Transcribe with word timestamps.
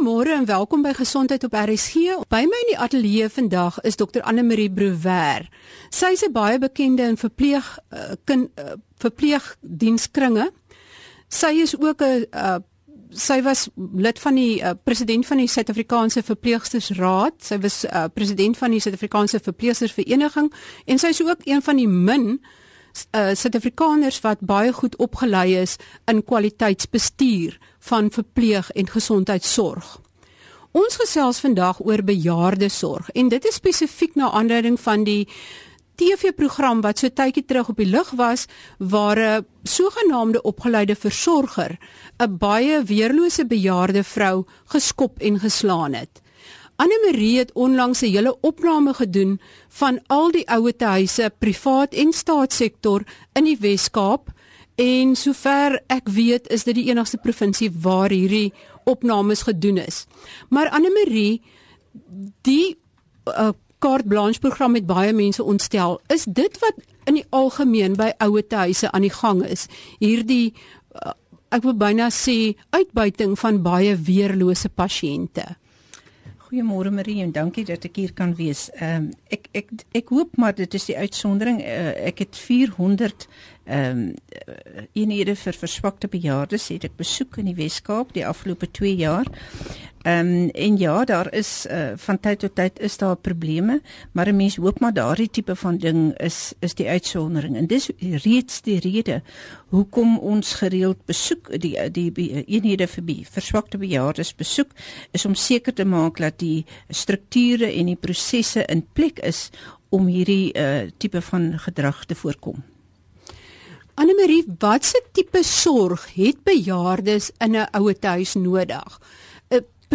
Goeiemôre 0.00 0.32
en 0.32 0.46
welkom 0.48 0.80
by 0.80 0.94
Gesondheid 0.96 1.42
op 1.44 1.52
RSG. 1.52 2.14
By 2.32 2.46
my 2.48 2.58
in 2.64 2.68
die 2.70 2.76
ateljee 2.80 3.26
vandag 3.28 3.74
is 3.84 3.98
Dr 4.00 4.22
Anne 4.24 4.40
Marie 4.42 4.70
Brouwer. 4.72 5.44
Sy 5.92 6.14
is 6.16 6.24
'n 6.24 6.32
baie 6.32 6.58
bekende 6.58 7.02
in 7.02 7.18
verpleeg 7.20 7.78
uh, 7.92 8.16
kind 8.24 8.48
uh, 8.56 8.80
verpleegdienskringe. 8.96 10.48
Sy 11.28 11.52
is 11.60 11.76
ook 11.76 12.00
'n 12.00 12.24
uh, 12.32 12.56
sy 13.10 13.42
was 13.42 13.68
lid 13.76 14.18
van 14.18 14.34
die 14.34 14.62
uh, 14.62 14.70
president 14.84 15.26
van 15.26 15.36
die 15.36 15.48
Suid-Afrikaanse 15.48 16.22
Verpleegstersraad. 16.22 17.44
Sy 17.44 17.58
was 17.58 17.84
uh, 17.84 18.04
president 18.14 18.56
van 18.56 18.70
die 18.70 18.80
Suid-Afrikaanse 18.80 19.40
Verpleegstersvereniging 19.40 20.52
en 20.86 20.98
sy 20.98 21.08
is 21.08 21.22
ook 21.22 21.44
een 21.44 21.62
van 21.62 21.76
die 21.76 21.88
min 21.88 22.40
uh, 22.40 22.46
Suid-Afrikaners 22.92 24.20
wat 24.20 24.40
baie 24.40 24.72
goed 24.72 24.96
opgelei 24.96 25.56
is 25.60 25.76
in 26.10 26.24
kwaliteitsbestuur 26.24 27.58
van 27.78 28.10
verpleeg 28.10 28.70
en 28.70 28.88
gesondheidsorg. 28.88 30.00
Ons 30.70 30.96
gesels 30.96 31.40
vandag 31.42 31.80
oor 31.82 32.02
bejaardesorg 32.06 33.10
en 33.10 33.28
dit 33.28 33.44
is 33.44 33.54
spesifiek 33.58 34.14
na 34.14 34.30
aanleiding 34.30 34.78
van 34.80 35.04
die 35.04 35.26
TV-program 36.00 36.80
wat 36.80 37.02
so 37.02 37.10
tydjie 37.12 37.44
terug 37.44 37.72
op 37.72 37.80
die 37.82 37.90
lug 37.90 38.10
was 38.16 38.46
waar 38.78 39.18
'n 39.18 39.46
sogenaamde 39.64 40.42
opgeleide 40.42 40.96
versorger 40.96 41.78
'n 42.18 42.36
baie 42.38 42.82
weerlose 42.82 43.46
bejaarde 43.46 44.04
vrou 44.04 44.46
geskop 44.64 45.18
en 45.18 45.38
geslaan 45.38 45.92
het. 45.92 46.22
Anne 46.80 46.96
Marie 47.04 47.38
het 47.38 47.52
onlangs 47.52 48.00
'n 48.00 48.06
hele 48.06 48.40
opname 48.40 48.94
gedoen 48.94 49.40
van 49.68 50.00
al 50.06 50.30
die 50.30 50.48
ouetehuise, 50.48 51.32
privaat 51.38 51.94
en 51.94 52.12
staatssektor 52.12 53.02
in 53.32 53.44
die 53.44 53.58
Wes-Kaap 53.60 54.32
en 54.74 55.16
sover 55.16 55.82
ek 55.86 56.08
weet 56.08 56.48
is 56.48 56.64
dit 56.64 56.74
die 56.74 56.88
enigste 56.88 57.16
provinsie 57.16 57.70
waar 57.70 58.10
hierdie 58.10 58.52
opnames 58.84 59.42
gedoen 59.42 59.76
is. 59.76 60.06
Maar 60.48 60.68
Anne 60.68 60.90
Marie, 60.90 61.42
die 62.40 62.76
uh, 63.24 63.48
carte 63.78 64.08
blanche 64.08 64.40
program 64.40 64.74
het 64.74 64.86
baie 64.86 65.12
mense 65.12 65.44
ontstel. 65.44 66.00
Is 66.06 66.24
dit 66.24 66.58
wat 66.58 66.74
in 67.04 67.14
die 67.14 67.26
algemeen 67.28 67.96
by 67.96 68.12
ouetehuise 68.18 68.90
aan 68.90 69.02
die 69.02 69.12
gang 69.12 69.44
is? 69.44 69.66
Hierdie 69.98 70.54
uh, 70.94 71.12
ek 71.50 71.62
wil 71.62 71.74
byna 71.74 72.08
sê 72.08 72.56
uitbuiting 72.70 73.38
van 73.38 73.62
baie 73.62 73.96
weerlose 73.96 74.68
pasiënte. 74.68 75.59
Goeiemôre 76.50 76.90
Marie 76.90 77.20
en 77.22 77.30
dankie 77.30 77.62
dat 77.62 77.84
ek 77.86 77.98
hier 78.00 78.10
kan 78.10 78.32
wees. 78.34 78.64
Ehm 78.74 79.04
um, 79.04 79.04
ek 79.30 79.44
ek 79.54 79.68
ek 79.94 80.08
hoop 80.10 80.32
maar 80.34 80.54
dit 80.58 80.72
is 80.74 80.88
die 80.88 80.96
uitsondering. 80.98 81.60
Uh, 81.62 81.92
ek 82.10 82.24
het 82.24 82.34
400 82.34 83.28
ehm 83.70 84.00
um, 84.00 84.88
eenhede 84.98 85.36
vir 85.38 85.54
verswakte 85.54 86.10
bejaardes 86.10 86.66
het 86.74 86.88
ek 86.88 86.96
besoek 86.98 87.38
in 87.38 87.52
die 87.52 87.54
Wes-Kaap 87.54 88.10
die 88.18 88.26
afgelope 88.26 88.66
2 88.66 88.96
jaar. 88.98 89.30
Ehm 90.02 90.26
um, 90.26 90.48
en 90.48 90.76
ja, 90.76 91.04
daar 91.04 91.34
is 91.34 91.66
uh, 91.70 91.92
van 91.96 92.20
tyd 92.20 92.38
tot 92.38 92.54
tyd 92.54 92.78
is 92.80 92.96
daar 92.96 93.16
probleme, 93.16 93.82
maar 94.12 94.28
'n 94.28 94.36
mens 94.36 94.56
hoop 94.56 94.80
maar 94.80 94.92
daardie 94.92 95.30
tipe 95.30 95.56
van 95.56 95.76
ding 95.76 96.18
is 96.18 96.52
is 96.58 96.74
die 96.74 96.88
uitsondering. 96.88 97.56
En 97.56 97.66
dis 97.66 97.90
reeds 97.98 98.60
die 98.60 98.78
rede 98.80 99.22
hoekom 99.68 100.18
ons 100.18 100.54
gereeld 100.54 101.04
besoek 101.04 101.60
die 101.60 101.90
die, 101.90 102.12
die 102.12 102.44
eenhede 102.44 102.86
vir 102.86 103.04
die 103.04 103.26
verswakte 103.30 103.78
bejaardes 103.78 104.34
besoek 104.34 104.70
is 105.10 105.24
om 105.24 105.34
seker 105.34 105.74
te 105.74 105.84
maak 105.84 106.16
dat 106.16 106.38
die 106.38 106.64
strukture 106.88 107.72
en 107.72 107.86
die 107.86 108.00
prosesse 108.00 108.64
in 108.64 108.86
plek 108.92 109.18
is 109.18 109.50
om 109.88 110.06
hierdie 110.06 110.52
uh, 110.58 110.88
tipe 110.96 111.20
van 111.20 111.58
gedrag 111.58 112.04
te 112.04 112.14
voorkom. 112.14 112.62
Anne 113.94 114.14
Marie, 114.14 114.44
watse 114.58 115.02
tipe 115.12 115.42
sorg 115.42 116.14
het 116.14 116.44
bejaardes 116.44 117.30
in 117.38 117.56
'n 117.56 117.68
ouetehuis 117.72 118.34
nodig? 118.34 119.00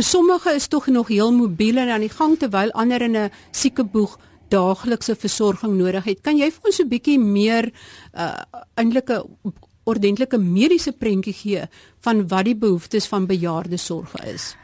Sommige 0.04 0.54
is 0.54 0.68
tog 0.68 0.88
nog 0.88 1.08
heel 1.08 1.32
mobiel 1.32 1.78
en 1.78 1.90
aan 1.90 2.04
die 2.04 2.12
gang 2.12 2.38
terwyl 2.40 2.72
ander 2.72 3.02
in 3.02 3.16
'n 3.16 3.32
siekeboeg 3.52 4.20
daaglikse 4.50 5.16
versorging 5.16 5.78
nodig 5.78 6.04
het. 6.04 6.22
Kan 6.22 6.38
jy 6.38 6.52
vir 6.52 6.68
ons 6.68 6.80
'n 6.80 6.90
bietjie 6.90 7.20
meer 7.20 7.72
uh 8.14 8.44
eintlik 8.76 9.10
'n 9.10 9.54
ordentlike 9.86 10.38
mediese 10.38 10.92
prentjie 10.92 11.34
gee 11.34 11.64
van 12.00 12.28
wat 12.28 12.46
die 12.46 12.56
behoeftes 12.56 13.08
van 13.08 13.26
bejaardesorg 13.26 14.16
is? 14.26 14.56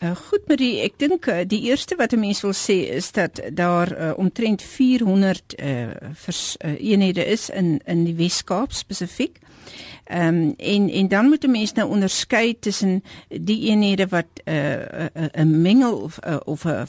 Uh, 0.00 0.14
goed 0.16 0.46
Marie, 0.46 0.80
ek 0.80 0.98
dink 0.98 1.26
uh, 1.26 1.40
die 1.42 1.62
eerste 1.66 1.96
wat 1.96 2.12
'n 2.12 2.20
mens 2.20 2.40
wil 2.40 2.54
sê 2.54 2.86
is 2.94 3.12
dat 3.12 3.40
daar 3.52 3.90
uh, 3.92 4.12
omtrent 4.16 4.62
400 4.62 5.54
uh, 5.58 5.90
vers, 6.12 6.56
uh, 6.64 6.80
eenhede 6.80 7.24
is 7.24 7.50
in 7.50 7.80
in 7.84 8.04
die 8.04 8.14
Wes-Kaap 8.14 8.72
spesifiek. 8.72 9.38
Ehm 10.08 10.34
um, 10.34 10.54
en 10.56 10.90
en 10.90 11.08
dan 11.08 11.28
moet 11.28 11.44
'n 11.44 11.50
mens 11.50 11.72
nou 11.72 11.88
onderskei 11.88 12.58
tussen 12.58 13.02
die 13.28 13.68
eenhede 13.68 14.06
wat 14.08 14.26
'n 14.44 14.50
uh, 14.50 15.04
'n 15.32 15.48
uh, 15.48 15.60
mengel 15.60 15.96
of 15.96 16.18
uh, 16.26 16.36
of 16.44 16.64
'n 16.64 16.68
uh, 16.68 16.82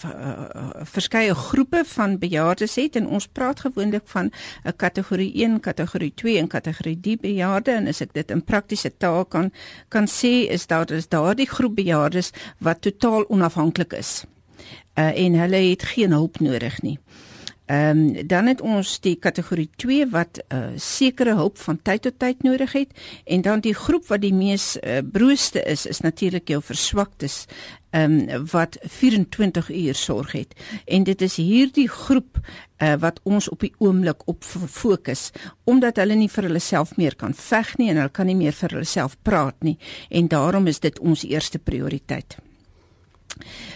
uh, 0.56 0.70
verskeie 0.84 1.36
groepe 1.36 1.84
van 1.86 2.18
bejaardes 2.18 2.76
het 2.76 2.96
en 2.96 3.08
ons 3.08 3.28
praat 3.28 3.60
gewoonlik 3.60 4.02
van 4.06 4.32
'n 4.64 4.76
kategorie 4.76 5.34
1, 5.34 5.60
kategorie 5.60 6.14
2 6.16 6.38
en 6.38 6.48
kategorie 6.48 7.00
3 7.00 7.18
bejaarde 7.18 7.72
en 7.72 7.88
as 7.88 8.02
ek 8.02 8.14
dit 8.14 8.32
in 8.32 8.44
praktiese 8.44 8.98
taal 8.98 9.26
kan 9.26 9.52
kan 9.88 10.08
sê 10.08 10.48
is 10.50 10.68
daar 10.68 10.92
is 10.92 11.08
daardie 11.08 11.50
groep 11.50 11.76
bejaardes 11.76 12.32
wat 12.58 12.82
totaal 12.82 13.30
onafhanklik 13.30 13.94
is. 13.94 14.24
Uh, 14.96 15.18
en 15.18 15.34
hulle 15.34 15.70
het 15.70 15.84
geen 15.84 16.12
hulp 16.12 16.40
nodig 16.40 16.82
nie. 16.82 17.00
Ehm 17.70 17.98
um, 17.98 18.28
dan 18.28 18.46
het 18.46 18.62
ons 18.62 19.00
die 19.00 19.16
kategorie 19.16 19.70
2 19.76 20.08
wat 20.10 20.40
'n 20.48 20.56
uh, 20.56 20.70
sekere 20.76 21.36
hulp 21.36 21.58
van 21.58 21.82
tyd 21.82 22.02
tot 22.02 22.20
tyd 22.20 22.44
nodig 22.44 22.72
het 22.72 22.90
en 23.26 23.42
dan 23.42 23.60
die 23.60 23.74
groep 23.74 24.08
wat 24.08 24.22
die 24.22 24.34
mees 24.34 24.78
uh, 24.78 24.98
broeste 25.12 25.64
is 25.64 25.86
is 25.86 26.00
natuurlik 26.00 26.48
jou 26.48 26.62
verswaktes 26.64 27.46
ehm 27.90 28.30
um, 28.30 28.46
wat 28.52 28.78
24 28.82 29.70
uur 29.70 29.96
sorg 29.96 30.32
het. 30.32 30.54
En 30.86 31.04
dit 31.04 31.22
is 31.22 31.36
hierdie 31.36 31.90
groep 31.90 32.40
uh, 32.78 32.94
wat 33.00 33.20
ons 33.24 33.50
op 33.50 33.60
die 33.60 33.74
oomblik 33.78 34.28
op 34.28 34.44
fokus 34.68 35.32
omdat 35.64 35.96
hulle 35.96 36.16
nie 36.16 36.30
vir 36.30 36.44
hulle 36.44 36.60
self 36.60 36.98
meer 36.98 37.16
kan 37.16 37.34
veg 37.34 37.78
nie 37.78 37.90
en 37.90 37.96
hulle 37.96 38.10
kan 38.10 38.26
nie 38.26 38.36
meer 38.36 38.54
vir 38.54 38.70
hulle 38.70 38.86
self 38.86 39.18
praat 39.22 39.64
nie 39.64 39.78
en 40.10 40.28
daarom 40.28 40.68
is 40.68 40.80
dit 40.80 41.00
ons 41.00 41.24
eerste 41.24 41.60
prioriteit. 41.60 42.49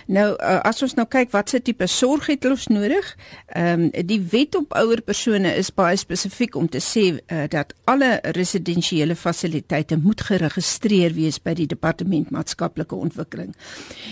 Nou 0.08 0.34
uh, 0.36 0.60
as 0.68 0.82
ons 0.84 0.96
nou 0.98 1.06
kyk 1.08 1.32
watse 1.32 1.60
tipe 1.62 1.88
sorg 1.88 2.28
het 2.32 2.46
ons 2.46 2.68
nodig? 2.68 3.16
Ehm 3.48 3.88
um, 3.88 4.06
die 4.06 4.20
wet 4.32 4.56
op 4.56 4.74
ouer 4.76 5.02
persone 5.02 5.54
is 5.56 5.72
baie 5.72 5.98
spesifiek 5.98 6.56
om 6.56 6.68
te 6.70 6.82
sê 6.84 7.04
uh, 7.14 7.44
dat 7.50 7.74
alle 7.90 8.20
residensiële 8.36 9.16
fasiliteite 9.16 9.98
moet 9.98 10.22
geregistreer 10.22 11.14
wees 11.14 11.40
by 11.42 11.54
die 11.54 11.68
departement 11.68 12.32
maatskaplike 12.32 12.96
ontwikkeling. 12.96 13.54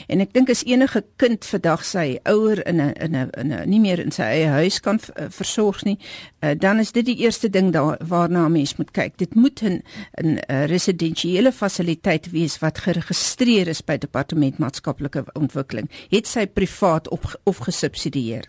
En 0.07 0.23
ek 0.23 0.34
dink 0.34 0.50
as 0.50 0.63
enige 0.67 1.03
kind 1.22 1.45
vandag 1.45 1.85
sy 1.85 2.19
ouer 2.29 2.63
in 2.67 2.81
'n 2.81 2.94
in 2.95 3.16
'n 3.16 3.29
in 3.38 3.53
'n 3.53 3.69
nie 3.69 3.79
meer 3.79 4.00
in 4.00 4.11
sy 4.11 4.23
eie 4.23 4.47
huis 4.47 4.79
kan 4.79 5.00
uh, 5.00 5.25
versorg 5.29 5.84
nie, 5.84 5.97
uh, 6.44 6.51
dan 6.57 6.79
is 6.79 6.91
dit 6.91 7.06
die 7.06 7.17
eerste 7.17 7.50
ding 7.50 7.72
daar 7.73 7.97
waarna 8.00 8.45
'n 8.45 8.51
mens 8.51 8.75
moet 8.78 8.91
kyk. 8.91 9.17
Dit 9.17 9.35
moet 9.35 9.61
'n 9.63 9.84
'n 10.22 10.40
residensiële 10.66 11.51
fasiliteit 11.51 12.31
wees 12.31 12.59
wat 12.59 12.78
geregistreer 12.78 13.67
is 13.67 13.81
by 13.81 13.97
departement 13.97 14.57
maatskaplike 14.57 15.25
ontwikkeling 15.41 15.90
het 16.12 16.29
sy 16.29 16.46
privaat 16.47 17.09
op 17.09 17.25
of 17.50 17.63
gesubsidieer. 17.66 18.47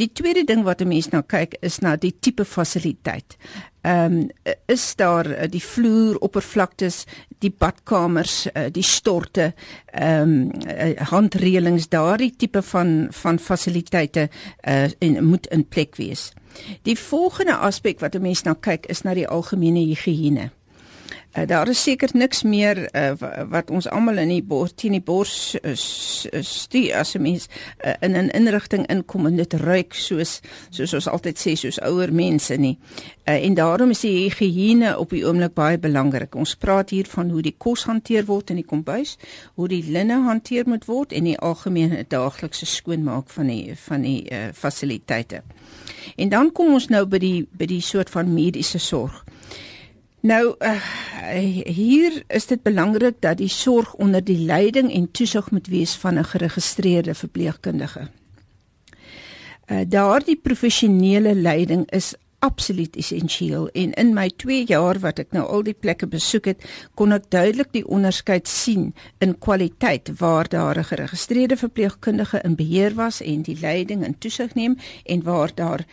Die 0.00 0.10
tweede 0.12 0.44
ding 0.44 0.64
wat 0.64 0.80
'n 0.80 0.88
mens 0.88 1.08
nou 1.12 1.22
kyk 1.22 1.56
is 1.60 1.78
na 1.80 1.96
die 1.96 2.14
tipe 2.20 2.44
fasiliteit. 2.44 3.36
Ehm 3.84 4.12
um, 4.12 4.28
is 4.66 4.96
daar 4.96 5.26
uh, 5.26 5.48
die 5.50 5.62
vloer 5.62 6.16
oppervlaktes, 6.18 7.04
die 7.38 7.52
badkamers, 7.58 8.46
uh, 8.46 8.62
die 8.72 8.82
storte, 8.82 9.52
ehm 9.92 10.22
um, 10.22 10.50
handreëlings, 11.12 11.88
daardie 11.88 12.32
tipe 12.36 12.62
van 12.62 13.06
van 13.10 13.38
fasiliteite 13.38 14.28
uh, 14.68 14.88
en 14.98 15.24
moet 15.24 15.46
in 15.46 15.68
plek 15.68 15.96
wees. 15.96 16.32
Die 16.82 16.98
volgende 16.98 17.56
aspek 17.56 18.00
wat 18.00 18.14
'n 18.14 18.22
mens 18.22 18.42
nou 18.42 18.56
kyk 18.60 18.86
is 18.86 19.02
na 19.02 19.14
die 19.14 19.28
algemene 19.28 19.84
higiëne. 19.84 20.50
Uh, 21.34 21.46
daar 21.46 21.68
is 21.68 21.82
seker 21.82 22.10
niks 22.12 22.42
meer 22.42 22.78
uh, 22.94 23.12
wat 23.50 23.70
ons 23.70 23.88
almal 23.90 24.20
in 24.22 24.30
die 24.30 24.42
bors 24.42 24.70
teen 24.78 24.94
die 24.94 25.02
bors 25.02 25.56
uh, 25.58 25.72
stuur 25.74 26.94
as 26.94 27.14
'n 27.16 27.22
mens 27.22 27.48
uh, 27.82 27.94
in 28.00 28.14
'n 28.14 28.30
inrigting 28.30 28.86
inkom 28.86 29.26
en 29.26 29.36
dit 29.36 29.52
ruik 29.52 29.94
soos 29.94 30.40
soos 30.70 30.94
ons 30.94 31.08
altyd 31.08 31.38
sê 31.38 31.54
soos 31.56 31.80
ouer 31.80 32.12
mense 32.12 32.56
nie. 32.56 32.78
Uh, 33.26 33.44
en 33.44 33.54
daarom 33.54 33.90
is 33.90 34.00
die 34.00 34.30
higiëne 34.30 34.98
op 34.98 35.10
die 35.10 35.26
oomblik 35.26 35.54
baie 35.54 35.78
belangrik. 35.78 36.34
Ons 36.34 36.54
praat 36.54 36.90
hier 36.90 37.06
van 37.06 37.30
hoe 37.30 37.42
die 37.42 37.54
kos 37.58 37.84
hanteer 37.84 38.24
word 38.24 38.50
in 38.50 38.56
die 38.56 38.66
kombuis, 38.66 39.18
hoe 39.54 39.68
die 39.68 39.84
linne 39.88 40.22
hanteer 40.22 40.68
moet 40.68 40.84
word 40.84 41.12
en 41.12 41.24
die 41.24 41.38
algemene 41.38 42.04
daaglikse 42.08 42.66
skoonmaak 42.66 43.28
van 43.28 43.46
die 43.46 43.74
van 43.74 44.02
die 44.02 44.30
uh, 44.30 44.52
fasiliteite. 44.52 45.42
En 46.16 46.28
dan 46.28 46.52
kom 46.52 46.72
ons 46.72 46.88
nou 46.88 47.06
by 47.06 47.18
die 47.18 47.46
by 47.50 47.66
die 47.66 47.82
soort 47.82 48.10
van 48.10 48.34
mediese 48.34 48.78
sorg. 48.78 49.24
Nou 50.24 50.54
uh, 50.58 50.80
hier 51.68 52.22
is 52.26 52.46
dit 52.46 52.62
belangrik 52.62 53.20
dat 53.20 53.36
die 53.36 53.48
sorg 53.48 53.94
onder 53.94 54.24
die 54.24 54.38
leiding 54.38 54.92
en 54.92 55.10
toesig 55.10 55.50
moet 55.50 55.66
wees 55.66 55.94
van 56.00 56.18
'n 56.18 56.24
geregistreerde 56.24 57.14
verpleegkundige. 57.14 58.08
Uh, 59.66 59.80
Daardie 59.88 60.36
professionele 60.36 61.34
leiding 61.34 61.90
is 61.90 62.14
absoluut 62.44 62.96
essensieel 63.00 63.68
en 63.72 63.92
in 64.00 64.12
my 64.14 64.28
2 64.42 64.66
jaar 64.68 64.98
wat 65.00 65.20
ek 65.22 65.32
nou 65.32 65.44
al 65.48 65.64
die 65.64 65.74
plekke 65.74 66.06
besoek 66.10 66.50
het, 66.50 66.64
kon 66.98 67.14
ek 67.16 67.30
duidelik 67.32 67.70
die 67.72 67.84
onderskeid 67.88 68.48
sien 68.50 68.90
in 69.24 69.32
kwaliteit 69.46 70.10
waar 70.20 70.48
daar 70.52 70.78
'n 70.78 70.90
geregistreerde 70.90 71.56
verpleegkundige 71.56 72.40
in 72.44 72.56
beheer 72.56 72.94
was 72.94 73.20
en 73.20 73.42
die 73.42 73.56
leiding 73.60 74.04
en 74.04 74.18
toesig 74.18 74.54
neem 74.54 74.76
en 75.04 75.22
waar 75.22 75.50
daar 75.54 75.86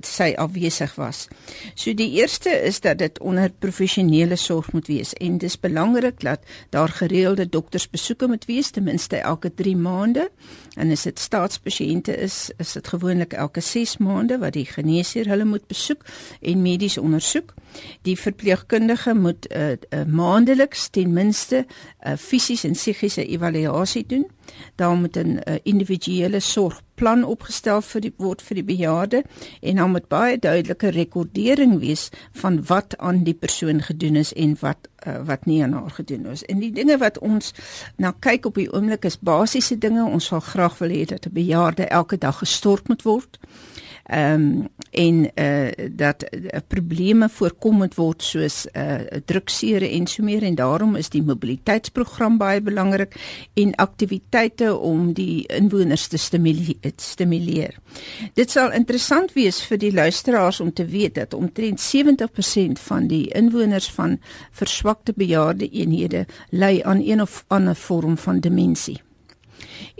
sy 0.00 0.32
afwesig 0.36 0.94
was. 0.94 1.28
So 1.74 1.94
die 1.94 2.10
eerste 2.10 2.50
is 2.50 2.80
dat 2.80 2.98
dit 2.98 3.20
onder 3.20 3.50
professionele 3.58 4.36
sorg 4.36 4.72
moet 4.72 4.86
wees 4.86 5.12
en 5.12 5.38
dis 5.38 5.60
belangrik 5.60 6.20
dat 6.20 6.40
daar 6.70 6.88
gereelde 6.88 7.48
doktersbesoeke 7.48 8.26
moet 8.26 8.44
wees 8.44 8.70
ten 8.70 8.82
minste 8.84 9.16
elke 9.16 9.54
3 9.54 9.76
maande. 9.76 10.30
En 10.76 10.90
as 10.90 11.02
dit 11.02 11.18
staatspasiënte 11.18 12.16
is, 12.16 12.50
is 12.56 12.72
dit 12.72 12.88
gewoonlik 12.88 13.32
elke 13.32 13.60
6 13.60 13.96
maande 13.96 14.38
wat 14.38 14.52
die 14.52 14.66
geneesheer 14.66 15.28
hulle 15.28 15.44
moet 15.44 15.66
besoek 15.66 15.89
en 16.40 16.62
medies 16.62 16.98
ondersoek. 16.98 17.54
Die 18.02 18.18
verpleegkundige 18.18 19.14
moet 19.14 19.46
uh, 19.52 19.70
uh, 19.70 20.04
maandeliks 20.06 20.88
ten 20.88 21.12
minste 21.12 21.66
'n 21.66 22.10
uh, 22.10 22.16
fisiese 22.16 22.66
en 22.66 22.74
psigiese 22.74 23.26
evaluasie 23.26 24.06
doen. 24.06 24.26
Daar 24.74 24.96
moet 24.96 25.16
'n 25.16 25.40
uh, 25.48 25.54
individuele 25.62 26.40
sorgplan 26.40 27.24
opgestel 27.24 27.82
vir 27.82 28.00
die 28.00 28.12
word 28.16 28.42
vir 28.42 28.54
die 28.54 28.64
bejaarde 28.64 29.22
en 29.60 29.76
dan 29.76 29.90
moet 29.90 30.08
baie 30.08 30.38
duidelike 30.38 30.88
rekordering 30.88 31.78
wees 31.78 32.08
van 32.32 32.64
wat 32.66 32.98
aan 32.98 33.22
die 33.24 33.34
persoon 33.34 33.82
gedoen 33.82 34.16
is 34.16 34.32
en 34.32 34.56
wat 34.60 34.88
uh, 35.06 35.22
wat 35.24 35.46
nie 35.46 35.62
aan 35.62 35.72
haar 35.72 35.90
gedoen 35.90 36.26
is. 36.26 36.44
En 36.44 36.58
die 36.58 36.72
dinge 36.72 36.98
wat 36.98 37.18
ons 37.18 37.54
nou 37.96 38.12
kyk 38.18 38.46
op 38.46 38.54
die 38.54 38.72
oomblik 38.72 39.04
is 39.04 39.18
basiese 39.18 39.78
dinge. 39.78 40.04
Ons 40.04 40.24
sal 40.24 40.40
graag 40.40 40.78
wil 40.78 40.88
hê 40.88 41.04
dat 41.04 41.26
'n 41.26 41.32
bejaarde 41.32 41.86
elke 41.86 42.18
dag 42.18 42.38
gestort 42.38 42.88
moet 42.88 43.02
word 43.02 43.38
ehm 44.10 44.34
um, 44.34 44.68
en 44.90 45.34
eh 45.34 45.66
uh, 45.66 45.88
dat 45.90 46.24
uh, 46.30 46.58
probleme 46.66 47.28
voorkom 47.28 47.76
moet 47.76 47.94
word 47.94 48.22
soos 48.22 48.66
eh 48.70 48.94
uh, 48.94 49.20
druksere 49.24 49.88
en 49.88 50.06
so 50.06 50.22
meer 50.22 50.42
en 50.42 50.54
daarom 50.54 50.96
is 50.96 51.08
die 51.08 51.22
mobiliteitsprogram 51.22 52.38
baie 52.38 52.60
belangrik 52.60 53.14
en 53.54 53.74
aktiwiteite 53.74 54.76
om 54.76 55.12
die 55.12 55.46
inwoners 55.46 56.06
te 56.06 56.16
stimuleer. 56.96 57.78
Dit 58.34 58.50
sal 58.50 58.72
interessant 58.72 59.32
wees 59.32 59.62
vir 59.62 59.78
die 59.78 59.92
luisteraars 59.92 60.60
om 60.60 60.72
te 60.72 60.86
weet 60.86 61.14
dat 61.14 61.34
omtrent 61.34 61.80
70% 61.80 62.80
van 62.80 63.06
die 63.06 63.28
inwoners 63.28 63.90
van 63.90 64.18
verswakte 64.50 65.12
bejaarde 65.16 65.68
eenhede 65.68 66.26
ly 66.50 66.80
aan 66.84 67.00
een 67.00 67.22
of 67.22 67.44
ander 67.48 67.76
vorm 67.76 68.18
van 68.18 68.40
demensie 68.40 69.00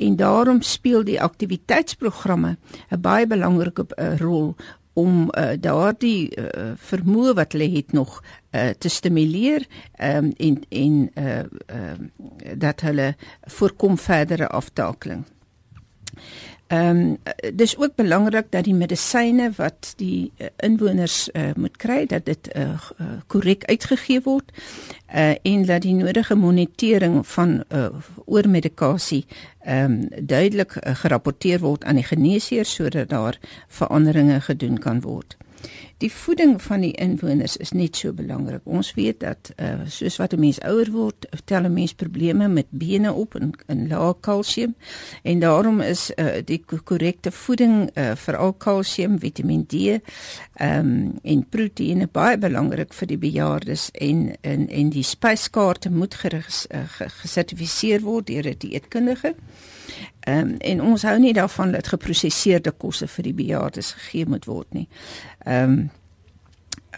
en 0.00 0.16
daarom 0.16 0.62
speel 0.62 1.04
die 1.04 1.20
aktiwiteitsprogramme 1.20 2.56
'n 2.90 3.00
baie 3.00 3.26
belangrike 3.26 3.86
uh, 3.86 4.16
rol 4.18 4.54
om 4.92 5.28
uh, 5.30 5.52
daardie 5.60 6.30
uh, 6.34 6.72
vermoë 6.76 7.34
wat 7.38 7.52
hulle 7.54 7.68
het 7.76 7.92
nog 7.92 8.20
uh, 8.20 8.70
te 8.78 8.88
stimuleer 8.88 9.66
um, 10.02 10.32
en 10.36 10.62
en 10.68 11.10
uh, 11.14 11.38
uh, 11.38 12.54
dat 12.56 12.80
hulle 12.80 13.14
voorkom 13.40 13.98
verdere 13.98 14.48
aftakeling. 14.48 15.24
Ehm 16.70 16.98
um, 16.98 17.16
dis 17.54 17.76
ook 17.76 17.94
belangrik 17.94 18.46
dat 18.50 18.64
die 18.64 18.74
medisyne 18.74 19.48
wat 19.56 19.92
die 19.98 20.32
uh, 20.38 20.46
inwoners 20.56 21.28
uh, 21.32 21.48
moet 21.56 21.76
kry 21.76 22.04
dat 22.06 22.24
dit 22.24 22.50
korrek 23.26 23.64
uh, 23.64 23.66
uh, 23.66 23.74
uitgegee 23.74 24.20
word 24.22 24.52
uh, 25.14 25.34
en 25.42 25.66
dat 25.66 25.82
die 25.82 25.94
nodige 25.94 26.34
monitering 26.34 27.26
van 27.26 27.64
uh, 27.68 27.88
oormedikasie 28.24 29.24
ehm 29.60 29.84
um, 29.84 30.26
duidelik 30.26 30.76
uh, 30.76 30.94
gerapporteer 30.94 31.58
word 31.58 31.84
aan 31.84 31.98
die 31.98 32.06
geneesheer 32.06 32.64
sodat 32.64 33.08
daar 33.08 33.38
veranderinge 33.68 34.40
gedoen 34.40 34.78
kan 34.78 35.00
word. 35.00 35.36
Die 36.00 36.12
voeding 36.12 36.62
van 36.62 36.80
die 36.80 36.92
inwoners 36.96 37.56
is 37.56 37.72
net 37.76 37.96
so 37.96 38.12
belangrik. 38.16 38.62
Ons 38.64 38.94
weet 38.96 39.20
dat 39.20 39.50
uh, 39.56 39.84
soos 39.86 40.16
wat 40.16 40.32
'n 40.32 40.40
mens 40.40 40.60
ouer 40.64 40.90
word, 40.90 41.26
tel 41.44 41.64
'n 41.64 41.72
mens 41.72 41.92
probleme 41.92 42.48
met 42.48 42.66
bene 42.70 43.12
op 43.12 43.34
en, 43.34 43.52
en 43.66 43.88
lae 43.88 44.14
kalsium 44.20 44.74
en 45.22 45.40
daarom 45.40 45.80
is 45.80 46.12
uh, 46.16 46.40
die 46.44 46.64
korrekte 46.84 47.30
voeding 47.30 47.90
uh, 47.94 48.14
vir 48.14 48.36
al 48.36 48.52
kalsium, 48.52 49.18
Vitamiin 49.18 49.66
D 49.66 49.74
um, 50.60 51.18
en 51.22 51.46
proteïene 51.48 52.08
baie 52.12 52.38
belangrik 52.38 52.92
vir 52.94 53.06
die 53.06 53.18
bejaardes 53.18 53.90
en 53.92 54.36
en 54.40 54.68
en 54.68 54.90
die 54.90 55.04
spyskaarte 55.04 55.90
moet 55.90 56.14
gesertifiseer 57.20 58.00
word 58.00 58.26
deur 58.26 58.46
'n 58.48 58.58
dieetkundige. 58.58 59.34
Ehm 60.20 60.38
um, 60.38 60.56
en 60.58 60.82
ons 60.82 61.02
hou 61.02 61.18
nie 61.18 61.32
daarvan 61.32 61.72
dat 61.72 61.88
geprosesseerde 61.88 62.70
kosse 62.70 63.06
vir 63.06 63.24
die 63.24 63.34
bejaardes 63.34 63.92
gegee 63.92 64.26
moet 64.26 64.44
word 64.44 64.72
nie. 64.74 64.88
Ehm 65.44 65.72
um, 65.72 65.90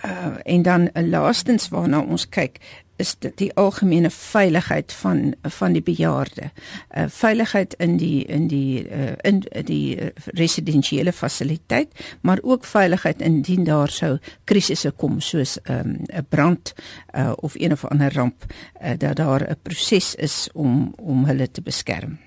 uh, 0.05 0.35
en 0.45 0.63
dan 0.63 0.89
uh, 0.93 1.09
laastens 1.09 1.69
waarna 1.69 2.01
ons 2.01 2.29
kyk 2.29 2.59
is 3.03 3.15
dit 3.25 3.35
die 3.41 3.51
algemene 3.59 4.11
veiligheid 4.15 4.93
van 4.93 5.35
van 5.57 5.77
die 5.77 5.83
bejaarde. 5.83 6.51
Uh 6.97 7.07
veiligheid 7.09 7.75
in 7.83 7.97
die 8.01 8.25
in 8.25 8.49
die 8.49 8.85
uh 8.85 9.15
in 9.29 9.43
die 9.69 10.13
residensiële 10.39 11.13
fasiliteit, 11.13 11.95
maar 12.21 12.39
ook 12.43 12.65
veiligheid 12.65 13.23
indien 13.23 13.65
daar 13.65 13.91
sou 13.91 14.19
krisisse 14.45 14.91
kom 14.91 15.21
soos 15.21 15.59
'n 15.65 15.73
um, 15.73 15.97
'n 16.09 16.27
brand 16.29 16.75
uh 17.15 17.33
of 17.37 17.55
een 17.55 17.73
of 17.73 17.85
ander 17.85 18.13
ramp 18.15 18.45
uh, 18.49 18.91
dat 18.99 19.17
daar 19.17 19.49
'n 19.51 19.57
proses 19.63 20.15
is 20.15 20.49
om 20.53 20.93
om 20.97 21.25
hulle 21.25 21.51
te 21.51 21.63
beskerm. 21.63 22.19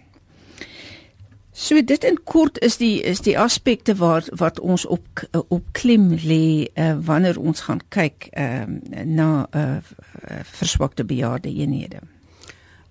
So 1.55 1.79
dit 1.79 2.03
in 2.03 2.17
kort 2.27 2.57
is 2.59 2.75
die 2.77 2.99
is 3.07 3.21
die 3.23 3.37
aspekte 3.39 3.95
waar 3.95 4.25
wat 4.35 4.59
ons 4.59 4.83
op 4.85 5.21
op 5.31 5.63
klim 5.71 6.09
lê 6.19 6.67
uh, 6.67 6.97
wanneer 6.99 7.39
ons 7.39 7.63
gaan 7.69 7.79
kyk 7.95 8.27
uh, 8.35 8.67
na 9.07 9.47
uh, 9.55 9.77
verswakte 10.51 11.05
bejaarde 11.07 11.47
eenhede. 11.47 12.03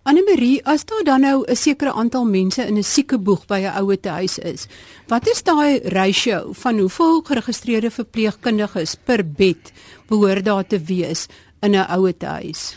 Annelie, 0.05 0.65
as 0.65 0.85
daar 0.85 1.05
dan 1.05 1.21
nou 1.21 1.45
'n 1.45 1.57
sekere 1.57 1.93
aantal 1.93 2.25
mense 2.25 2.67
in 2.67 2.79
'n 2.79 2.83
siekeboeg 2.83 3.47
by 3.47 3.61
'n 3.61 3.77
ouete 3.85 4.09
huis 4.09 4.39
is, 4.39 4.67
wat 5.09 5.29
is 5.29 5.43
daai 5.43 5.81
ratio 5.85 6.53
van 6.53 6.79
hoeveel 6.79 7.21
geregistreerde 7.23 7.91
verpleegkundiges 7.91 8.97
per 9.05 9.31
bed 9.31 9.73
behoort 10.09 10.45
daar 10.45 10.67
te 10.67 10.81
wees 10.81 11.27
in 11.61 11.71
'n 11.71 11.87
ouete 11.89 12.27
huis? 12.27 12.75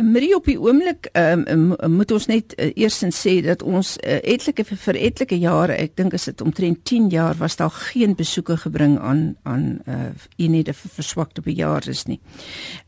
Marie 0.00 0.32
op 0.36 0.46
die 0.48 0.56
oomblik 0.60 1.08
um, 1.12 1.74
moet 1.92 2.12
ons 2.16 2.26
net 2.30 2.54
uh, 2.56 2.70
eersins 2.80 3.18
sê 3.26 3.34
dat 3.44 3.60
ons 3.62 3.94
uh, 4.00 4.18
etlike 4.24 4.64
vir 4.64 4.96
etlike 4.96 5.36
jare, 5.36 5.76
ek 5.76 5.96
dink 6.00 6.14
as 6.16 6.24
dit 6.30 6.40
omtrent 6.40 6.80
10 6.88 7.10
jaar 7.12 7.36
was 7.40 7.58
daar 7.60 7.72
geen 7.92 8.14
besoeke 8.16 8.56
gebring 8.64 8.96
aan 8.98 9.34
aan 9.44 9.66
uh, 9.84 10.08
eenhede 10.40 10.72
vir 10.72 10.94
verswakte 10.96 11.44
bejaardes 11.44 12.06
nie. 12.08 12.20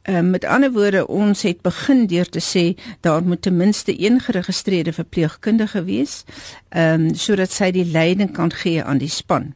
Uh, 0.08 0.22
met 0.24 0.48
ander 0.48 0.72
woorde, 0.72 1.04
ons 1.06 1.44
het 1.44 1.60
begin 1.62 2.06
deur 2.08 2.28
te 2.28 2.40
sê 2.40 2.64
daar 3.04 3.24
moet 3.24 3.42
ten 3.42 3.56
minste 3.56 3.92
een 3.92 4.20
geregistreerde 4.20 4.96
verpleegkundige 4.96 5.84
wees, 5.84 6.22
ehm 6.70 7.10
um, 7.10 7.12
sodat 7.14 7.52
sy 7.52 7.70
die 7.74 7.84
leiding 7.84 8.32
kan 8.32 8.50
gee 8.52 8.82
aan 8.82 8.98
die 8.98 9.12
span 9.12 9.52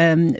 ehm 0.00 0.20
um, 0.20 0.34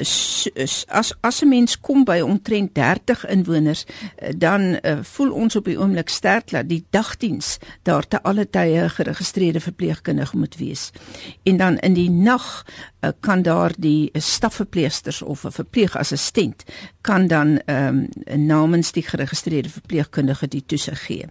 as 0.89 1.15
as 1.21 1.43
'n 1.43 1.49
mens 1.49 1.81
kom 1.81 2.05
by 2.05 2.21
omtrent 2.21 2.75
30 2.75 3.27
inwoners 3.27 3.85
eh, 4.17 4.33
dan 4.37 4.79
uh, 4.83 4.99
voel 5.03 5.33
ons 5.33 5.57
op 5.57 5.65
die 5.65 5.79
oomblik 5.79 6.09
sterk 6.09 6.51
dat 6.51 6.69
die 6.69 6.85
dagdiens 6.91 7.59
daar 7.83 8.09
te 8.09 8.23
alle 8.23 8.51
tye 8.51 8.89
geregistreerde 8.89 9.61
verpleegkundige 9.61 10.37
moet 10.37 10.57
wees. 10.57 10.91
En 11.43 11.57
dan 11.57 11.79
in 11.79 11.93
die 11.93 12.11
nag 12.11 12.65
uh, 13.01 13.11
kan 13.21 13.43
daar 13.43 13.73
die 13.79 14.11
stafverpleegsters 14.13 15.23
of 15.23 15.45
'n 15.45 15.51
verpleegassistent 15.51 16.65
kan 17.01 17.27
dan 17.27 17.61
ehm 17.65 18.07
um, 18.27 18.47
namens 18.47 18.93
die 18.93 19.03
geregistreerde 19.03 19.69
verpleegkundige 19.69 20.49
die 20.49 20.63
toesig 20.67 21.05
gee. 21.05 21.27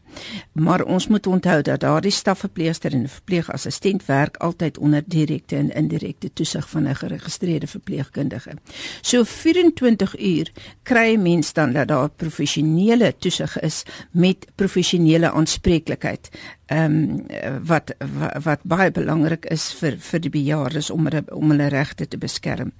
Maar 0.52 0.84
ons 0.84 1.08
moet 1.08 1.28
onthou 1.28 1.62
dat 1.62 1.80
daardie 1.80 2.12
stafverpleegster 2.12 2.94
en 2.94 3.10
verpleegassistent 3.10 4.06
werk 4.06 4.38
altyd 4.38 4.78
onder 4.78 5.04
direkte 5.06 5.56
en 5.56 5.74
indirekte 5.74 6.34
toesig 6.34 6.70
van 6.70 6.88
'n 6.88 6.96
geregistreerde 6.96 7.68
verpleegkundige 7.68 8.19
sielkundige. 8.20 8.58
So 9.02 9.24
24 9.24 10.20
uur 10.20 10.52
kry 10.84 11.16
mens 11.16 11.54
dan 11.54 11.74
dat 11.74 11.88
daar 11.88 12.10
professionele 12.10 13.14
toesig 13.18 13.60
is 13.60 13.84
met 14.12 14.48
professionele 14.56 15.32
aanspreeklikheid. 15.32 16.30
Ehm 16.66 16.94
um, 16.94 17.26
wat, 17.66 17.96
wat 17.98 18.44
wat 18.44 18.60
baie 18.64 18.92
belangrik 18.92 19.46
is 19.46 19.74
vir 19.74 19.98
vir 19.98 20.20
die 20.20 20.30
bejaardes 20.30 20.90
om 20.90 21.08
hulle 21.08 21.24
om 21.34 21.50
hulle 21.50 21.70
regte 21.70 22.08
te 22.08 22.18
beskerm. 22.18 22.72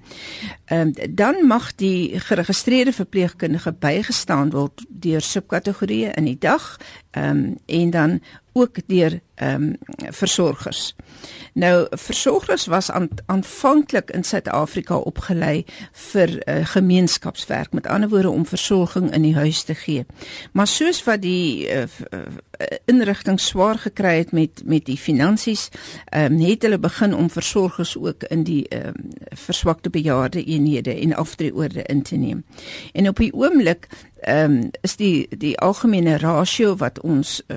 Ehm 0.66 0.92
um, 0.94 1.14
dan 1.14 1.46
mag 1.46 1.74
die 1.74 2.20
geregistreerde 2.20 2.92
verpleegkundige 2.92 3.72
bygestaan 3.72 4.50
word 4.50 4.84
deur 4.88 5.20
subkategorieë 5.20 6.14
in 6.16 6.24
die 6.24 6.38
dag 6.38 6.76
ehm 7.10 7.36
um, 7.36 7.58
en 7.66 7.90
dan 7.90 8.20
ook 8.52 8.78
deur 8.86 9.20
ehm 9.40 9.62
um, 9.62 9.76
versorgers. 10.12 10.94
Nou 11.52 11.86
versorgers 11.90 12.66
was 12.66 12.90
aan, 12.90 13.08
aanvanklik 13.26 14.10
in 14.10 14.24
Suid-Afrika 14.24 14.96
opgelei 14.96 15.64
vir 15.92 16.28
uh, 16.48 16.66
gemeenskapswerk, 16.66 17.72
met 17.72 17.86
ander 17.86 18.08
woorde 18.08 18.30
om 18.30 18.46
versorging 18.46 19.12
in 19.14 19.22
die 19.22 19.34
huis 19.34 19.62
te 19.62 19.74
gee. 19.74 20.06
Maar 20.52 20.66
soos 20.66 21.04
wat 21.04 21.22
die 21.22 21.68
uh, 21.72 21.82
inrigting 22.84 23.40
swaar 23.40 23.78
gekry 23.78 24.16
het 24.18 24.32
met 24.32 24.62
met 24.64 24.84
die 24.84 24.98
finansies, 24.98 25.68
ehm 26.04 26.32
um, 26.32 26.40
het 26.40 26.62
hulle 26.62 26.78
begin 26.78 27.14
om 27.14 27.30
versorgers 27.30 27.96
ook 27.96 28.22
in 28.22 28.44
die 28.44 28.68
ehm 28.68 28.86
um, 28.88 29.10
verswakte 29.28 29.90
bejaarde 29.90 30.44
eenhede 30.44 30.94
en 30.94 31.14
aftreeorde 31.14 31.82
in 31.82 32.02
te 32.02 32.16
neem. 32.16 32.44
En 32.92 33.08
op 33.08 33.16
die 33.16 33.32
oomblik 33.32 33.88
ehm 34.20 34.52
um, 34.52 34.70
is 34.80 34.96
die 34.96 35.26
die 35.38 35.58
algemene 35.58 36.18
rasio 36.18 36.76
wat 36.76 37.00
ons 37.00 37.42
uh, 37.46 37.56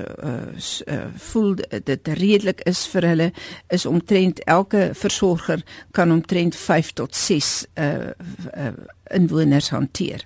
uh, 0.88 1.06
voel 1.16 1.56
dit 1.84 2.08
redelik 2.08 2.62
is 2.70 2.88
vir 2.88 3.08
hulle 3.08 3.32
is 3.68 3.86
omtrent 3.86 4.40
elke 4.44 4.90
versorger 4.94 5.64
kan 5.92 6.12
omtrent 6.12 6.56
5 6.56 6.92
tot 6.94 7.16
6 7.16 7.66
uh, 7.76 8.12
uh 8.58 8.74
inwoners 9.14 9.70
hanteer. 9.70 10.26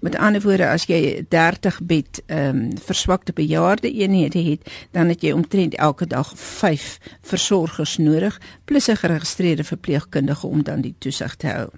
Met 0.00 0.16
ander 0.16 0.42
woorde 0.44 0.68
as 0.68 0.84
jy 0.86 1.24
30 1.28 1.80
bed 1.82 2.20
ehm 2.26 2.60
um, 2.60 2.78
verswakte 2.78 3.32
bejaarde 3.32 3.90
eenhede 3.90 4.42
het, 4.50 4.70
dan 4.90 5.08
het 5.08 5.24
jy 5.24 5.32
omtrent 5.32 5.74
elke 5.74 6.06
dag 6.06 6.32
5 6.36 6.98
versorgers 7.20 7.96
nodig 7.96 8.40
plus 8.64 8.88
'n 8.88 8.96
geregistreerde 8.96 9.64
verpleegkundige 9.64 10.46
om 10.46 10.62
dan 10.62 10.80
die 10.80 10.94
toesig 10.98 11.36
te 11.36 11.46
hou. 11.46 11.68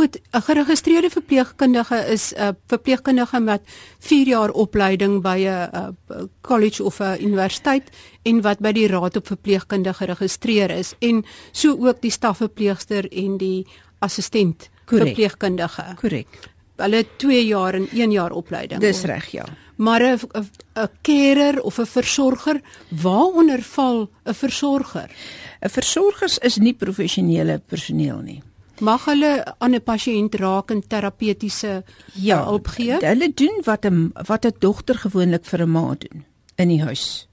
Goed, 0.00 0.20
'n 0.32 0.40
geregistreerde 0.40 1.10
verpleegkundige 1.10 1.96
is 2.08 2.32
'n 2.34 2.56
verpleegkundige 2.66 3.40
met 3.40 3.60
4 3.98 4.26
jaar 4.26 4.50
opleiding 4.50 5.22
by 5.22 5.38
'n 5.48 5.96
college 6.40 6.84
of 6.84 7.00
'n 7.00 7.16
universiteit 7.20 7.90
en 8.22 8.40
wat 8.40 8.58
by 8.58 8.72
die 8.72 8.86
Raad 8.86 9.16
op 9.16 9.26
Verpleegkundige 9.26 9.94
geregistreer 9.94 10.70
is 10.70 10.94
en 10.98 11.24
so 11.52 11.76
ook 11.86 12.00
die 12.00 12.10
stafverpleegster 12.10 13.12
en 13.12 13.36
die 13.36 13.66
assistent 13.98 14.70
verpleegkundige. 14.86 15.84
Korrek. 15.96 16.50
Hulle 16.76 17.06
2 17.16 17.46
jaar 17.46 17.74
en 17.74 17.88
1 17.92 18.10
jaar 18.10 18.32
opleiding. 18.32 18.80
Dis 18.80 19.02
reg, 19.02 19.26
ja. 19.26 19.44
Maar 19.76 20.02
'n 20.02 20.18
'n 20.74 20.88
carer 21.02 21.62
of 21.62 21.78
'n 21.78 21.86
versorger, 21.86 22.60
waaronder 22.88 23.62
val 23.62 24.10
'n 24.24 24.34
versorger? 24.34 25.10
'n 25.60 25.68
Versorgers 25.68 26.38
is 26.38 26.56
nie 26.56 26.74
professionele 26.74 27.58
personeel 27.66 28.18
nie. 28.18 28.42
Mag 28.80 29.04
hulle 29.04 29.44
aan 29.58 29.74
'n 29.74 29.82
pasiënt 29.82 30.34
raak 30.34 30.70
en 30.70 30.80
terapeutiese 30.80 31.84
ja, 32.14 32.44
hulp 32.44 32.66
gee? 32.66 32.96
Hulle 32.96 33.32
doen 33.34 33.60
wat 33.64 33.84
'n 33.84 34.12
wat 34.26 34.46
'n 34.46 34.56
dogter 34.58 34.94
gewoonlik 34.94 35.44
vir 35.44 35.62
'n 35.62 35.70
ma 35.70 35.94
doen 35.98 36.24
in 36.56 36.68
die 36.68 36.82
huis. 36.82 37.28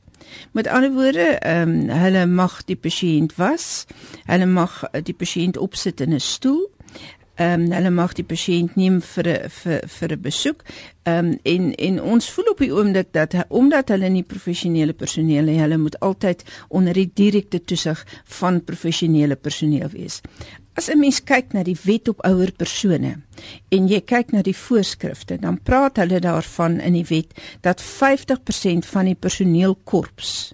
Met 0.52 0.68
ander 0.68 0.92
woorde, 0.92 1.40
ehm 1.40 1.70
um, 1.70 1.90
hulle 1.90 2.26
mag 2.26 2.66
die 2.66 2.76
pasiënt 2.76 3.36
was, 3.36 3.86
hulle 4.26 4.46
mag 4.46 4.84
die 5.04 5.14
pasiënt 5.14 5.58
opsit 5.58 6.02
in 6.02 6.14
'n 6.14 6.20
stoel 6.20 6.70
ehm 7.38 7.62
um, 7.62 7.72
hulle 7.72 7.90
mag 7.94 8.14
die 8.18 8.26
pasiënt 8.26 8.76
neem 8.76 8.96
vir 9.02 9.28
'n 9.30 9.50
vir 9.50 9.82
vir 9.96 10.12
'n 10.14 10.22
besoek. 10.22 10.64
Ehm 11.04 11.26
um, 11.26 11.40
en 11.44 11.76
en 11.76 12.02
ons 12.02 12.30
voel 12.30 12.48
op 12.52 12.58
die 12.58 12.74
oomblik 12.74 13.14
dat 13.14 13.36
omdat 13.50 13.90
hulle 13.90 14.10
nie 14.10 14.24
professionele 14.24 14.94
personeel 14.94 15.48
is, 15.48 15.60
hulle 15.60 15.78
moet 15.78 16.00
altyd 16.00 16.44
onder 16.68 16.94
die 16.94 17.12
direkte 17.14 17.64
toesig 17.64 18.06
van 18.24 18.64
professionele 18.64 19.36
personeel 19.36 19.90
wees. 19.90 20.22
As 20.78 20.90
'n 20.90 21.00
mens 21.00 21.24
kyk 21.24 21.54
na 21.54 21.64
die 21.64 21.78
wet 21.84 22.08
op 22.08 22.22
ouer 22.22 22.52
persone 22.54 23.16
en 23.74 23.88
jy 23.88 24.02
kyk 24.06 24.32
na 24.32 24.42
die 24.46 24.56
voorskrifte, 24.56 25.40
dan 25.42 25.58
praat 25.58 25.98
hulle 25.98 26.20
daarvan 26.22 26.80
in 26.80 26.94
die 26.94 27.08
wet 27.10 27.34
dat 27.62 27.82
50% 27.82 28.86
van 28.86 29.06
die 29.10 29.16
personeelkorps 29.16 30.54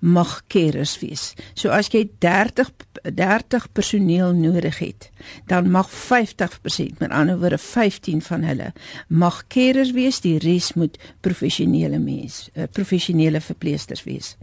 mag 0.00 0.42
carers 0.52 0.98
wees. 1.00 1.32
So 1.54 1.72
as 1.72 1.88
jy 1.88 2.10
30 2.18 2.68
30 3.02 3.72
personeel 3.72 4.32
nodig 4.32 4.78
het, 4.78 5.10
dan 5.46 5.70
mag 5.70 5.88
50%, 5.90 6.98
met 6.98 7.10
ander 7.10 7.38
woorde 7.38 7.58
15 7.58 8.22
van 8.22 8.42
hulle 8.42 8.72
mag 9.08 9.46
carers 9.46 9.90
wees, 9.96 10.20
die 10.20 10.38
res 10.38 10.72
moet 10.72 10.98
professionele 11.20 11.98
mens, 11.98 12.50
uh, 12.54 12.68
professionele 12.70 13.40
verpleegsters 13.40 14.04
wees. 14.04 14.36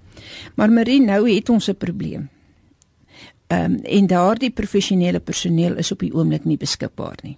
Maar 0.55 0.71
Marie, 0.71 1.01
nou 1.01 1.29
het 1.29 1.49
ons 1.49 1.69
'n 1.69 1.77
probleem. 1.77 2.29
Ehm 3.49 3.73
um, 3.73 3.79
en 3.83 4.07
daardie 4.07 4.51
professionele 4.51 5.19
personeel 5.19 5.77
is 5.77 5.91
op 5.91 5.99
die 5.99 6.13
oomblik 6.13 6.43
nie 6.45 6.57
beskikbaar 6.57 7.17
nie. 7.23 7.37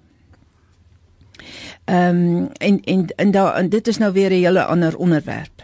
Ehm 1.86 2.18
um, 2.18 2.50
en 2.60 2.82
en 2.84 3.08
en 3.16 3.32
daar 3.32 3.56
en 3.56 3.70
dit 3.70 3.88
is 3.88 3.98
nou 3.98 4.14
weer 4.14 4.30
'n 4.30 4.44
hele 4.44 4.66
ander 4.66 4.98
onderwerp 4.98 5.61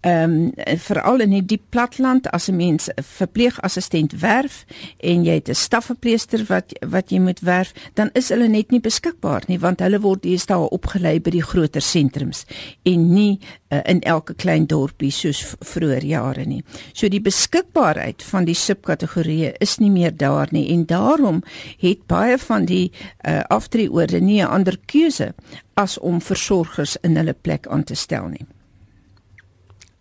ehm 0.00 0.32
um, 0.32 0.78
veral 0.78 1.20
in 1.20 1.46
die 1.46 1.60
platland 1.68 2.30
as 2.30 2.48
'n 2.48 2.56
mens 2.56 2.88
'n 2.88 3.02
verpleegassistent 3.02 4.12
werf 4.20 4.64
en 4.96 5.24
jy 5.24 5.34
het 5.34 5.48
'n 5.48 5.54
stafverpleester 5.54 6.44
wat 6.46 6.72
wat 6.86 7.10
jy 7.10 7.18
moet 7.18 7.40
werf, 7.40 7.72
dan 7.94 8.10
is 8.12 8.28
hulle 8.28 8.48
net 8.48 8.70
nie 8.70 8.80
beskikbaar 8.80 9.42
nie 9.46 9.58
want 9.58 9.80
hulle 9.80 10.00
word 10.00 10.22
deesdae 10.22 10.70
opgelei 10.70 11.20
by 11.20 11.30
die 11.30 11.42
groter 11.42 11.82
sentrums 11.82 12.44
en 12.82 13.12
nie 13.12 13.40
uh, 13.68 13.80
in 13.84 14.00
elke 14.00 14.34
klein 14.34 14.66
dorpie 14.66 15.10
soos 15.10 15.54
vroeër 15.60 16.04
jare 16.04 16.44
nie. 16.44 16.64
So 16.92 17.08
die 17.08 17.20
beskikbaarheid 17.20 18.22
van 18.22 18.44
die 18.44 18.54
subkategorieë 18.54 19.52
is 19.60 19.78
nie 19.78 19.90
meer 19.90 20.16
daar 20.16 20.48
nie 20.50 20.68
en 20.72 20.86
daarom 20.86 21.42
het 21.78 22.06
baie 22.06 22.38
van 22.38 22.64
die 22.64 22.92
uh, 23.26 23.40
aftreeorde 23.48 24.20
nie 24.20 24.42
'n 24.42 24.46
ander 24.46 24.78
keuse 24.86 25.34
as 25.74 25.98
om 25.98 26.20
versorgers 26.20 26.96
in 27.02 27.16
hulle 27.16 27.34
plek 27.34 27.66
aan 27.66 27.84
te 27.84 27.94
stel 27.94 28.28
nie. 28.28 28.46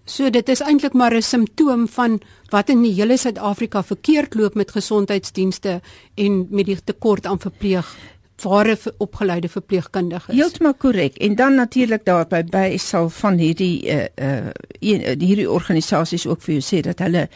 So 0.08 0.30
dit 0.32 0.50
is 0.50 0.62
eintlik 0.64 0.94
maar 0.94 1.14
'n 1.14 1.22
simptoom 1.22 1.88
van 1.88 2.22
wat 2.50 2.70
in 2.70 2.82
die 2.82 2.94
hele 2.94 3.18
Suid-Afrika 3.18 3.84
verkeerd 3.84 4.34
loop 4.34 4.54
met 4.56 4.72
gesondheidsdienste 4.72 5.82
en 6.16 6.48
met 6.50 6.66
die 6.66 6.84
tekort 6.84 7.26
aan 7.26 7.40
verpleeg 7.40 7.96
ware 8.44 8.78
opgeleide 8.98 9.50
verpleegkundiges. 9.50 10.36
Heeltemal 10.36 10.74
korrek. 10.74 11.18
En 11.18 11.36
dan 11.36 11.56
natuurlik 11.56 12.06
daarby 12.06 12.44
by 12.44 12.78
sal 12.78 13.10
van 13.10 13.38
hierdie 13.38 13.88
uh 13.90 14.06
uh 14.16 14.50
hierdie 14.80 15.50
organisasies 15.50 16.28
ook 16.28 16.42
vir 16.42 16.54
jou 16.54 16.64
sê 16.64 16.82
dat 16.86 17.00
hulle 17.00 17.28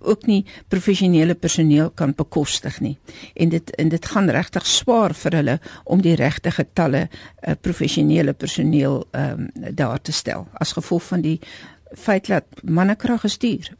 ook 0.00 0.26
nie 0.26 0.44
professionele 0.68 1.34
personeel 1.34 1.90
kan 1.90 2.14
bekostig 2.16 2.80
nie. 2.80 2.96
En 3.34 3.48
dit 3.48 3.70
en 3.70 3.88
dit 3.88 4.06
gaan 4.06 4.30
regtig 4.30 4.66
swaar 4.66 5.14
vir 5.14 5.32
hulle 5.32 5.58
om 5.84 6.02
die 6.02 6.16
regte 6.16 6.50
getalle 6.50 7.08
uh 7.08 7.54
professionele 7.60 8.32
personeel 8.32 9.04
ehm 9.10 9.32
um, 9.32 9.74
daar 9.74 10.00
te 10.00 10.12
stel 10.12 10.46
as 10.52 10.72
gevolg 10.72 11.02
van 11.02 11.20
die 11.20 11.40
feit 11.96 12.28
dat 12.28 12.62
mannekrag 12.62 13.20
gestuur. 13.24 13.72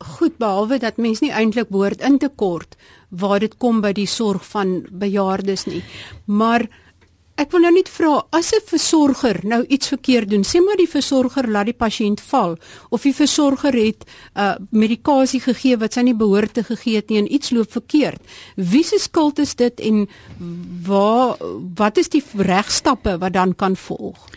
Goed 0.00 0.38
behalwe 0.40 0.78
dat 0.80 0.96
mens 0.96 1.20
nie 1.20 1.32
eintlik 1.32 1.68
behoort 1.68 2.00
in 2.00 2.18
te 2.18 2.28
kort 2.28 2.76
waar 3.08 3.40
dit 3.42 3.56
kom 3.58 3.80
by 3.84 3.92
die 3.92 4.08
sorg 4.08 4.46
van 4.48 4.80
bejaardes 4.90 5.66
nie. 5.68 5.82
Maar 6.24 6.64
ek 7.40 7.54
wil 7.54 7.64
nou 7.64 7.72
net 7.72 7.88
vra 7.88 8.20
as 8.36 8.52
'n 8.52 8.64
versorger 8.66 9.40
nou 9.44 9.64
iets 9.68 9.88
verkeerd 9.88 10.30
doen, 10.30 10.44
sê 10.44 10.60
maar 10.60 10.76
die 10.76 10.88
versorger 10.88 11.48
laat 11.48 11.66
die 11.66 11.80
pasiënt 11.84 12.20
val 12.20 12.56
of 12.90 13.02
die 13.02 13.14
versorger 13.14 13.72
het 13.72 14.04
uh, 14.36 14.54
medikasie 14.70 15.40
gegee 15.40 15.76
wat 15.76 15.94
sy 15.94 16.02
nie 16.02 16.14
behoort 16.14 16.54
te 16.54 16.64
gegee 16.64 16.96
het 16.96 17.08
nie 17.08 17.18
en 17.18 17.32
iets 17.32 17.50
loop 17.50 17.72
verkeerd. 17.72 18.20
Wie 18.56 18.84
se 18.84 18.98
skuld 18.98 19.38
is 19.38 19.54
dit 19.54 19.80
en 19.80 20.08
waar 20.86 21.36
wat 21.76 21.96
is 21.96 22.08
die 22.08 22.22
regstappe 22.36 23.18
wat 23.18 23.32
dan 23.32 23.54
kan 23.54 23.76
volg? 23.76 24.28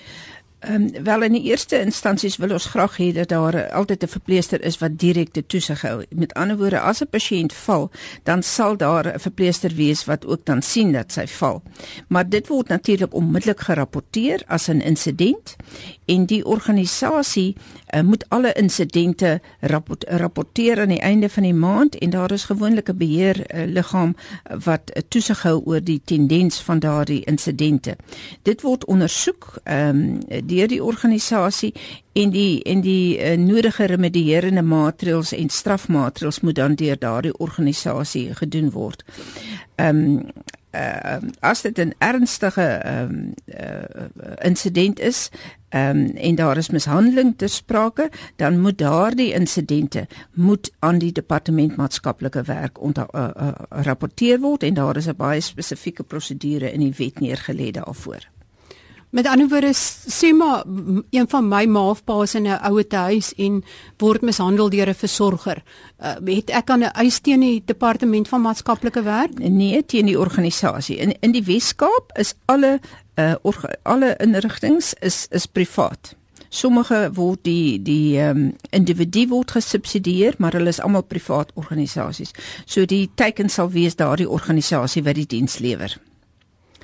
Ehm 0.63 0.95
um, 0.95 1.03
wel 1.03 1.21
in 1.21 1.31
die 1.31 1.43
eerste 1.43 1.79
instansies 1.79 2.37
wil 2.39 2.53
ons 2.55 2.65
graag 2.71 2.93
hê 2.97 3.09
dat 3.11 3.27
daar 3.29 3.71
altyd 3.71 4.03
'n 4.03 4.07
verpleester 4.07 4.61
is 4.63 4.77
wat 4.77 4.97
direkte 4.99 5.45
toesig 5.45 5.81
hou. 5.81 6.03
Met 6.09 6.33
ander 6.33 6.57
woorde, 6.57 6.79
as 6.79 7.01
'n 7.01 7.07
pasiënt 7.09 7.53
val, 7.53 7.91
dan 8.23 8.43
sal 8.43 8.77
daar 8.77 9.13
'n 9.13 9.19
verpleester 9.19 9.71
wees 9.75 10.05
wat 10.05 10.25
ook 10.25 10.45
dan 10.45 10.61
sien 10.61 10.91
dat 10.91 11.11
sy 11.11 11.27
val. 11.27 11.61
Maar 12.07 12.29
dit 12.29 12.47
word 12.47 12.67
natuurlik 12.67 13.13
onmiddellik 13.13 13.59
gerapporteer 13.59 14.43
as 14.47 14.67
'n 14.67 14.81
insident 14.81 15.55
en 16.05 16.25
die 16.25 16.45
organisasie 16.45 17.55
uh, 17.55 18.01
moet 18.01 18.25
alle 18.29 18.53
insidente 18.53 19.41
rapport, 19.59 20.05
rapporteer 20.07 20.79
aan 20.79 20.93
die 20.95 21.01
einde 21.01 21.29
van 21.29 21.43
die 21.43 21.53
maand 21.53 21.97
en 21.97 22.09
daar 22.09 22.31
is 22.31 22.43
gewoonlik 22.43 22.89
'n 22.89 22.97
beheer 22.97 23.37
uh, 23.39 23.65
liggaam 23.65 24.15
wat 24.63 24.91
uh, 24.93 25.01
toesig 25.07 25.41
hou 25.41 25.61
oor 25.65 25.83
die 25.83 26.01
tendens 26.05 26.59
van 26.59 26.79
daardie 26.79 27.23
insidente. 27.25 27.95
Dit 28.41 28.61
word 28.61 28.85
ondersoek 28.85 29.53
ehm 29.63 29.89
um, 29.89 30.19
deur 30.45 30.67
die 30.67 30.83
organisasie 30.83 31.73
en 32.13 32.29
die 32.29 32.63
en 32.63 32.81
die 32.81 33.17
uh, 33.17 33.37
nodige 33.37 33.85
remedierende 33.85 34.61
maatreëls 34.61 35.31
en 35.31 35.49
strafmaatreëls 35.49 36.39
moet 36.39 36.55
dan 36.55 36.75
deur 36.75 36.99
daardie 36.99 37.37
organisasie 37.37 38.35
gedoen 38.35 38.69
word. 38.71 39.03
Ehm 39.75 39.97
um, 39.97 40.31
uh, 40.73 41.17
as 41.39 41.61
dit 41.61 41.77
'n 41.77 41.93
ernstige 41.97 42.61
ehm 42.61 43.09
um, 43.09 43.33
uh, 43.45 44.33
insident 44.41 44.99
is 44.99 45.29
ehm 45.69 45.97
um, 45.97 46.05
en 46.15 46.35
daar 46.35 46.57
is 46.57 46.69
mishandeling 46.69 47.33
ter 47.37 47.49
sprake, 47.49 48.09
dan 48.35 48.59
moet 48.59 48.77
daardie 48.77 49.33
insidente 49.33 50.07
moet 50.33 50.71
aan 50.79 50.97
die 50.97 51.11
departement 51.11 51.75
maatskaplike 51.75 52.41
werk 52.41 52.81
onder 52.81 53.07
uh, 53.11 53.27
uh, 53.37 53.47
rapporteer 53.69 54.39
word 54.39 54.63
en 54.63 54.73
daar 54.73 54.97
is 54.97 55.07
'n 55.07 55.15
baie 55.15 55.41
spesifieke 55.41 56.03
prosedure 56.03 56.71
in 56.71 56.79
die 56.79 56.93
wet 56.97 57.19
neergelê 57.19 57.71
daarvoor. 57.71 58.32
Met 59.13 59.27
ander 59.27 59.47
woorde 59.47 59.73
sê 60.09 60.31
maar 60.33 60.63
een 61.09 61.27
van 61.29 61.47
my 61.47 61.65
maafpaas 61.65 62.33
in 62.35 62.47
'n 62.47 62.59
ouer 62.69 62.85
huis 62.89 63.33
en 63.35 63.63
word 63.97 64.21
mishandel 64.21 64.69
deur 64.69 64.89
'n 64.89 64.93
versorger. 64.93 65.63
Uh, 66.01 66.35
het 66.35 66.49
ek 66.49 66.69
aan 66.69 66.83
'n 66.83 66.91
eis 66.97 67.19
teen 67.19 67.39
die 67.39 67.61
departement 67.65 68.27
van 68.27 68.41
maatskaplike 68.41 69.03
werk? 69.03 69.39
Nee, 69.39 69.85
teen 69.85 70.05
die 70.05 70.19
organisasie. 70.19 70.97
In 70.97 71.13
in 71.19 71.31
die 71.31 71.43
Weskaap 71.43 72.11
is 72.17 72.33
alle 72.45 72.79
uh 73.15 73.33
alle 73.83 74.15
inrigtinge 74.17 74.93
is 74.99 75.27
is 75.29 75.45
privaat. 75.45 76.15
Sommige 76.49 77.09
word 77.13 77.43
die 77.43 77.81
die 77.81 78.19
um, 78.19 78.55
individu 78.69 79.27
word 79.27 79.51
gesubsidieer, 79.51 80.33
maar 80.37 80.51
hulle 80.51 80.69
is 80.69 80.81
almal 80.81 81.03
privaat 81.03 81.51
organisasies. 81.53 82.31
So 82.65 82.85
die 82.85 83.09
teken 83.15 83.49
sal 83.49 83.69
wees 83.69 83.95
daardie 83.95 84.29
organisasie 84.29 85.03
wat 85.03 85.15
die 85.15 85.27
diens 85.27 85.57
lewer. 85.57 85.97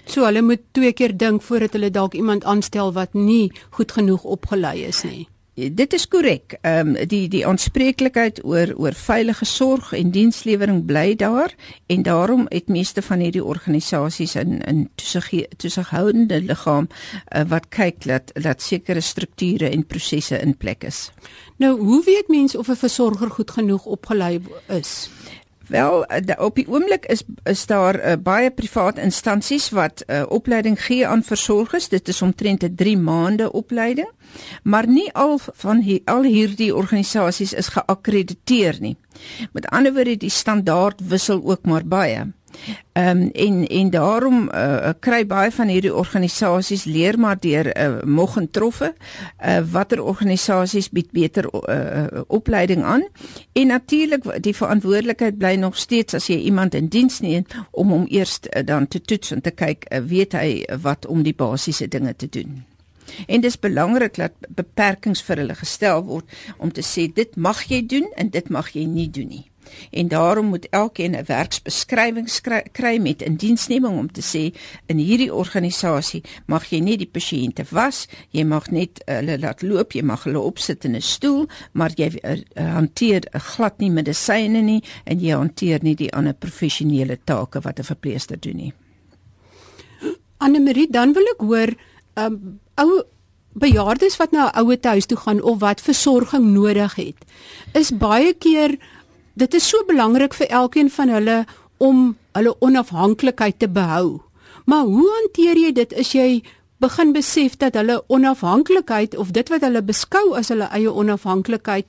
So 0.10 0.26
hulle 0.26 0.42
moet 0.42 0.62
twee 0.74 0.94
keer 0.98 1.14
dink 1.14 1.44
voordat 1.46 1.76
hulle 1.78 1.92
dalk 1.94 2.16
iemand 2.18 2.44
aanstel 2.44 2.94
wat 2.94 3.14
nie 3.14 3.52
goed 3.78 3.92
genoeg 3.92 4.24
opgelei 4.24 4.88
is 4.88 5.04
nie. 5.06 5.28
Dit 5.60 5.94
is 5.94 6.08
korrek. 6.08 6.56
Ehm 6.62 6.96
um, 6.96 7.08
die 7.12 7.28
die 7.28 7.42
aanspreeklikheid 7.46 8.40
oor 8.48 8.72
oor 8.80 8.96
veilige 8.96 9.46
sorg 9.46 9.92
en 9.94 10.12
dienslewering 10.16 10.86
bly 10.88 11.16
daar 11.20 11.54
en 11.88 12.04
daarom 12.04 12.46
het 12.50 12.72
meeste 12.72 13.02
van 13.02 13.20
hierdie 13.20 13.44
organisasies 13.44 14.36
in 14.36 14.62
in 14.62 14.88
toesig 14.96 15.30
toesighoudende 15.58 16.42
liggaam 16.42 16.88
uh, 16.88 17.44
wat 17.52 17.68
kyk 17.70 18.06
dat 18.06 18.32
dat 18.34 18.62
sekere 18.62 19.02
strukture 19.02 19.70
en 19.70 19.86
prosesse 19.86 20.40
in 20.40 20.58
plek 20.58 20.84
is. 20.84 21.12
Nou, 21.58 21.78
hoe 21.80 22.04
weet 22.06 22.28
mense 22.28 22.58
of 22.58 22.70
'n 22.70 22.76
versorger 22.76 23.30
goed 23.30 23.52
genoeg 23.52 23.86
opgelei 23.86 24.42
is? 24.68 25.10
Wel, 25.70 26.06
eh, 26.06 26.44
op 26.44 26.56
die 26.56 26.68
oomblik 26.68 27.06
is 27.06 27.24
is 27.44 27.66
daar 27.66 27.96
uh, 27.96 28.14
baie 28.24 28.52
privaat 28.52 28.98
instansies 28.98 29.70
wat 29.70 30.04
uh, 30.08 30.24
opleiding 30.28 30.80
gee 30.86 31.08
aan 31.08 31.24
versorgers. 31.24 31.90
Dit 31.90 32.08
is 32.08 32.22
omtrent 32.22 32.64
'n 32.64 32.76
3 32.76 32.98
maande 32.98 33.52
opleiding. 33.52 34.10
Maar 34.64 34.88
nie 34.88 35.14
al 35.14 35.40
van 35.54 35.80
hier, 35.80 36.02
al 36.06 36.24
hierdie 36.24 36.76
organisasies 36.76 37.54
is 37.54 37.68
geakkrediteer 37.68 38.78
nie. 38.80 38.98
Met 39.52 39.68
ander 39.68 39.94
woorde, 39.94 40.18
die 40.18 40.30
standaard 40.30 41.08
wissel 41.08 41.42
ook 41.44 41.66
maar 41.66 41.86
baie. 41.86 42.32
Ehm 42.92 43.22
um, 43.22 43.30
en 43.32 43.68
en 43.68 43.90
daarom 43.90 44.50
uh, 44.54 44.90
kry 45.00 45.26
baie 45.26 45.52
van 45.52 45.68
hierdie 45.68 45.94
organisasies 45.94 46.84
leer 46.84 47.20
maar 47.20 47.40
deur 47.40 47.70
uh, 47.78 48.02
mog 48.04 48.38
en 48.38 48.50
troffe. 48.52 48.94
Uh, 49.46 49.60
watter 49.72 50.04
organisasies 50.04 50.90
bied 50.90 51.12
beter 51.12 51.48
uh, 51.54 52.22
opleiding 52.28 52.84
aan? 52.84 53.08
En 53.54 53.68
natuurlik 53.68 54.44
die 54.44 54.56
verantwoordelikheid 54.56 55.38
bly 55.38 55.56
nog 55.56 55.78
steeds 55.78 56.14
as 56.14 56.28
jy 56.28 56.38
iemand 56.38 56.74
in 56.74 56.88
diens 56.88 57.20
neem 57.20 57.46
om 57.72 57.90
hom 57.90 58.06
eers 58.10 58.40
uh, 58.40 58.66
dan 58.66 58.88
te 58.88 59.02
toets 59.02 59.32
en 59.32 59.42
te 59.42 59.52
kyk 59.52 59.86
uh, 59.90 60.00
weet 60.00 60.34
hy 60.34 60.66
wat 60.82 61.06
om 61.06 61.24
die 61.24 61.36
basiese 61.36 61.88
dinge 61.88 62.16
te 62.16 62.30
doen. 62.30 62.66
En 63.28 63.42
dis 63.42 63.60
belangrik 63.60 64.16
dat 64.16 64.34
beperkings 64.50 65.22
vir 65.26 65.44
hulle 65.44 65.56
gestel 65.56 66.04
word 66.04 66.26
om 66.58 66.72
te 66.72 66.84
sê 66.86 67.08
dit 67.14 67.36
mag 67.36 67.64
jy 67.70 67.86
doen 67.86 68.12
en 68.16 68.30
dit 68.30 68.50
mag 68.50 68.70
jy 68.76 68.86
nie 68.86 69.10
doen 69.10 69.28
nie 69.28 69.46
en 69.92 70.08
daarom 70.08 70.46
moet 70.46 70.68
elkeen 70.70 71.16
'n 71.16 71.26
werksbeskrywing 71.26 72.30
kry 72.72 72.98
met 72.98 73.22
indiensneming 73.22 73.98
om 73.98 74.12
te 74.12 74.22
sê 74.22 74.56
in 74.86 74.98
hierdie 74.98 75.34
organisasie 75.34 76.24
mag 76.46 76.70
jy 76.70 76.80
nie 76.80 76.98
die 76.98 77.10
pasiënte 77.12 77.66
was, 77.70 78.08
jy 78.32 78.44
mag 78.44 78.72
net 78.72 79.02
hulle 79.06 79.40
laat 79.40 79.62
loop, 79.62 79.92
jy 79.94 80.02
mag 80.02 80.24
hulle 80.24 80.40
opsit 80.40 80.86
in 80.86 80.96
'n 80.96 81.02
stoel, 81.02 81.48
maar 81.74 81.92
jy 81.96 82.12
uh, 82.24 82.74
hanteer 82.74 83.22
glad 83.32 83.80
nie 83.80 83.92
medisyne 83.92 84.62
nie 84.62 84.84
en 85.06 85.20
jy 85.20 85.34
hanteer 85.34 85.80
nie 85.84 85.96
die 85.96 86.14
ander 86.14 86.34
professionele 86.34 87.18
take 87.26 87.62
wat 87.62 87.80
'n 87.80 87.84
verpleegster 87.84 88.40
doen 88.40 88.58
nie. 88.58 88.74
Anne 90.38 90.60
Marie, 90.60 90.88
dan 90.90 91.14
wil 91.14 91.26
ek 91.36 91.42
hoor 91.44 91.74
um 92.16 92.60
ou 92.80 93.04
bejaardes 93.60 94.18
wat 94.18 94.32
na 94.32 94.52
'n 94.52 94.60
ouer 94.62 94.78
huis 94.82 95.06
toe 95.06 95.18
gaan 95.18 95.42
of 95.42 95.60
wat 95.60 95.82
versorging 95.82 96.46
nodig 96.54 96.96
het, 96.96 97.20
is 97.74 97.92
baie 97.92 98.34
keer 98.34 98.78
dit 99.40 99.54
is 99.54 99.68
so 99.72 99.84
belangrik 99.88 100.36
vir 100.36 100.52
elkeen 100.62 100.90
van 100.92 101.10
hulle 101.16 101.38
om 101.80 102.00
hulle 102.38 102.56
onafhanklikheid 102.60 103.60
te 103.60 103.70
behou. 103.72 104.20
Maar 104.66 104.86
hoe 104.86 105.10
hanteer 105.18 105.58
jy 105.58 105.72
dit 105.74 105.94
as 106.02 106.14
jy 106.14 106.30
begin 106.80 107.14
besef 107.16 107.58
dat 107.60 107.76
hulle 107.80 108.00
onafhanklikheid 108.08 109.16
of 109.18 109.32
dit 109.36 109.52
wat 109.52 109.64
hulle 109.68 109.84
beskou 109.84 110.36
as 110.40 110.52
hulle 110.54 110.68
eie 110.76 110.92
onafhanklikheid 110.92 111.88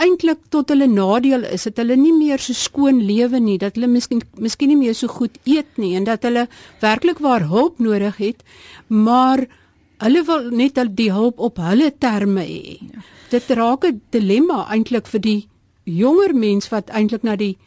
eintlik 0.00 0.40
tot 0.54 0.70
hulle 0.72 0.88
nadeel 0.88 1.44
is 1.44 1.66
dat 1.68 1.80
hulle 1.82 1.96
nie 1.98 2.14
meer 2.16 2.40
so 2.40 2.56
skoon 2.56 3.02
lewe 3.04 3.40
nie, 3.40 3.58
dat 3.60 3.76
hulle 3.76 3.90
miskien 3.90 4.22
miskien 4.40 4.72
nie 4.72 4.78
meer 4.80 4.96
so 4.96 5.10
goed 5.12 5.36
eet 5.44 5.80
nie 5.82 5.92
en 5.98 6.06
dat 6.08 6.24
hulle 6.26 6.46
werklik 6.80 7.20
waar 7.24 7.44
hulp 7.50 7.82
nodig 7.84 8.16
het, 8.22 8.44
maar 8.88 9.44
hulle 10.00 10.24
wil 10.24 10.48
net 10.56 10.80
die 10.96 11.10
hulp 11.12 11.38
op 11.38 11.60
hulle 11.60 11.90
terme 12.00 12.46
hê. 12.48 12.78
Dit 13.30 13.50
raak 13.50 13.84
'n 13.84 14.00
dilemma 14.10 14.66
eintlik 14.72 15.06
vir 15.06 15.20
die 15.20 15.49
jonger 15.84 16.34
mens 16.34 16.68
wat 16.68 16.90
eintlik 16.90 17.22
na 17.22 17.36
die 17.36 17.58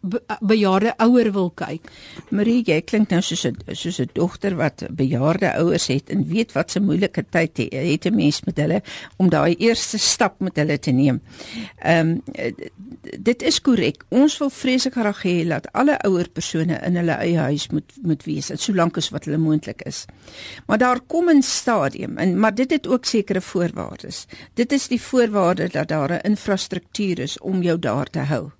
be 0.00 0.20
bejaarde 0.40 0.94
ouer 1.02 1.32
wil 1.32 1.50
kyk. 1.50 1.88
Marie, 2.30 2.62
jy 2.66 2.80
klink 2.86 3.10
nou 3.10 3.20
soos 3.22 3.44
'n 3.46 3.56
soos 3.74 3.98
'n 4.00 4.10
dogter 4.14 4.56
wat 4.56 4.86
bejaarde 4.90 5.54
ouers 5.58 5.86
het 5.86 6.10
en 6.10 6.26
weet 6.28 6.52
wat 6.52 6.76
'n 6.76 6.84
moeilike 6.84 7.24
tyd 7.30 7.56
het, 7.56 7.72
het 7.72 8.06
'n 8.06 8.14
mens 8.14 8.42
met 8.44 8.56
hulle 8.56 8.82
om 9.16 9.28
daai 9.28 9.54
eerste 9.58 9.98
stap 9.98 10.40
met 10.40 10.56
hulle 10.56 10.78
te 10.78 10.90
neem. 10.90 11.20
Ehm 11.82 12.08
um, 12.08 12.22
dit 13.18 13.42
is 13.42 13.60
korrek. 13.60 14.04
Ons 14.08 14.38
wil 14.38 14.50
vreeslik 14.50 14.92
graag 14.92 15.22
hê 15.22 15.46
dat 15.48 15.72
alle 15.72 15.98
ouer 16.04 16.28
persone 16.28 16.78
in 16.84 16.96
hulle 16.96 17.12
eie 17.12 17.38
huis 17.38 17.68
moet 17.68 17.92
moet 18.02 18.24
wees, 18.24 18.50
solank 18.54 18.96
as 18.96 19.10
wat 19.10 19.24
hulle 19.24 19.38
moontlik 19.38 19.82
is. 19.82 20.04
Maar 20.66 20.78
daar 20.78 21.00
kom 21.00 21.30
'n 21.30 21.42
stadium 21.42 22.16
en 22.16 22.38
maar 22.38 22.54
dit 22.54 22.70
het 22.70 22.86
ook 22.86 23.04
sekere 23.04 23.40
voorwaardes. 23.40 24.26
Dit 24.54 24.72
is 24.72 24.88
die 24.88 25.00
voorwaarde 25.00 25.68
dat 25.68 25.88
daar 25.88 26.12
'n 26.12 26.26
infrastruktuur 26.30 27.18
is 27.18 27.38
om 27.38 27.62
jou 27.62 27.78
daar 27.78 28.06
te 28.06 28.18
hou. 28.18 28.50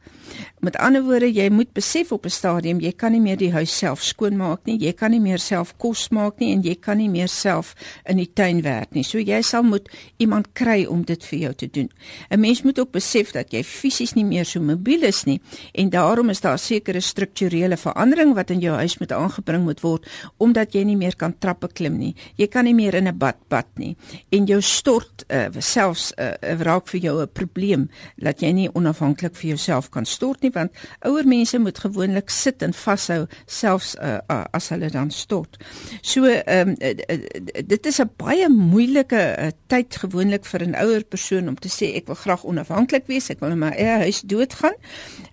Met 0.60 0.76
ander 0.76 1.02
woorde, 1.02 1.28
jy 1.32 1.48
moet 1.50 1.72
besef 1.72 2.12
op 2.12 2.24
'n 2.24 2.30
stadium 2.30 2.80
jy 2.80 2.92
kan 2.92 3.12
nie 3.12 3.20
meer 3.20 3.36
die 3.36 3.52
huis 3.52 3.78
self 3.78 4.02
skoonmaak 4.02 4.64
nie, 4.64 4.78
jy 4.78 4.92
kan 4.92 5.10
nie 5.10 5.20
meer 5.20 5.38
self 5.38 5.76
kos 5.76 6.08
maak 6.08 6.38
nie 6.38 6.52
en 6.52 6.62
jy 6.62 6.74
kan 6.74 6.96
nie 6.96 7.08
meer 7.08 7.28
self 7.28 7.74
in 8.04 8.16
die 8.16 8.30
tuin 8.32 8.62
werk 8.62 8.94
nie. 8.94 9.04
So 9.04 9.18
jy 9.18 9.42
sal 9.42 9.62
moet 9.62 9.88
iemand 10.16 10.46
kry 10.52 10.84
om 10.84 11.04
dit 11.04 11.24
vir 11.24 11.38
jou 11.38 11.54
te 11.54 11.66
doen. 11.70 11.88
'n 12.30 12.40
Mens 12.40 12.62
moet 12.62 12.78
ook 12.78 12.90
besef 12.90 13.32
dat 13.32 13.52
jy 13.52 13.62
fisies 13.62 14.14
nie 14.14 14.24
meer 14.24 14.44
so 14.44 14.60
mobiel 14.60 15.02
is 15.02 15.24
nie 15.24 15.40
en 15.74 15.90
daarom 15.90 16.30
is 16.30 16.40
daar 16.40 16.58
sekere 16.58 17.00
strukturele 17.00 17.76
verandering 17.76 18.34
wat 18.34 18.50
in 18.50 18.60
jou 18.60 18.76
huis 18.76 18.98
moet 18.98 19.12
aangebring 19.12 19.64
moet 19.64 19.80
word 19.80 20.06
omdat 20.38 20.72
jy 20.72 20.84
nie 20.84 20.96
meer 20.96 21.16
kan 21.16 21.38
trappe 21.38 21.68
klim 21.68 21.98
nie. 21.98 22.14
Jy 22.36 22.46
kan 22.46 22.64
nie 22.64 22.74
meer 22.74 22.94
in 22.94 23.08
'n 23.08 23.18
bad 23.18 23.36
bad 23.48 23.66
nie 23.76 23.96
en 24.30 24.44
jou 24.46 24.60
stort 24.60 25.24
uh, 25.28 25.46
selfs 25.58 26.12
uh, 26.18 26.32
raak 26.40 26.88
vir 26.88 27.00
jou 27.00 27.22
'n 27.22 27.28
probleem 27.32 27.90
dat 28.16 28.40
jy 28.40 28.52
nie 28.52 28.70
onafhanklik 28.74 29.36
vir 29.36 29.48
jouself 29.48 29.90
kan 29.90 30.04
stort 30.04 30.38
stort 30.38 30.47
nie 30.48 30.54
want 30.56 30.72
ouer 31.06 31.26
mense 31.28 31.58
moet 31.60 31.78
gewoonlik 31.78 32.32
sit 32.32 32.62
en 32.64 32.74
vashou 32.74 33.20
selfs 33.46 33.94
uh, 34.00 34.18
uh, 34.30 34.44
as 34.56 34.70
hulle 34.72 34.90
dan 34.92 35.12
stort. 35.14 35.58
So 36.02 36.24
ehm 36.28 36.74
um, 36.74 36.76
uh, 36.80 37.62
dit 37.68 37.86
is 37.86 38.00
'n 38.00 38.10
baie 38.16 38.48
moeilike 38.48 39.22
uh, 39.38 39.50
tyd 39.68 39.96
gewoonlik 39.96 40.44
vir 40.46 40.66
'n 40.66 40.74
ouer 40.74 41.04
persoon 41.04 41.48
om 41.48 41.56
te 41.56 41.68
sê 41.68 41.94
ek 41.96 42.06
wil 42.06 42.14
graag 42.16 42.44
onafhanklik 42.44 43.06
wees, 43.06 43.30
ek 43.30 43.40
wil 43.40 43.50
in 43.50 43.58
my 43.58 43.72
eie 43.76 43.98
huis 44.08 44.20
doodgaan. 44.20 44.76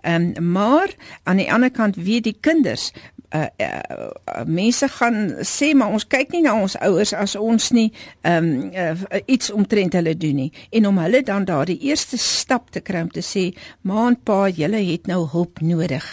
Ehm 0.02 0.34
um, 0.38 0.52
maar 0.56 0.90
aan 1.24 1.38
die 1.38 1.52
ander 1.52 1.72
kant 1.72 1.96
weet 1.96 2.24
die 2.24 2.38
kinders 2.40 2.92
uh, 3.36 3.48
uh, 3.66 4.44
mense 4.46 4.88
gaan 4.98 5.20
sê 5.46 5.74
maar 5.78 5.94
ons 5.96 6.08
kyk 6.08 6.34
nie 6.36 6.44
na 6.46 6.56
ons 6.62 6.78
ouers 6.86 7.14
as 7.18 7.36
ons 7.40 7.72
nie 7.76 7.88
um, 8.28 8.50
uh, 8.72 8.94
iets 9.26 9.52
omtrent 9.54 9.98
hulle 9.98 10.16
doen 10.20 10.40
nie 10.46 10.52
en 10.76 10.90
om 10.90 11.02
hulle 11.04 11.22
dan 11.26 11.48
daardie 11.48 11.78
eerste 11.90 12.18
stap 12.22 12.72
te 12.74 12.82
kry 12.86 13.04
om 13.06 13.12
te 13.14 13.24
sê 13.26 13.48
ma 13.88 14.08
en 14.10 14.18
pa 14.18 14.46
julle 14.50 14.82
het 14.86 15.08
nou 15.10 15.24
hulp 15.32 15.62
nodig. 15.66 16.06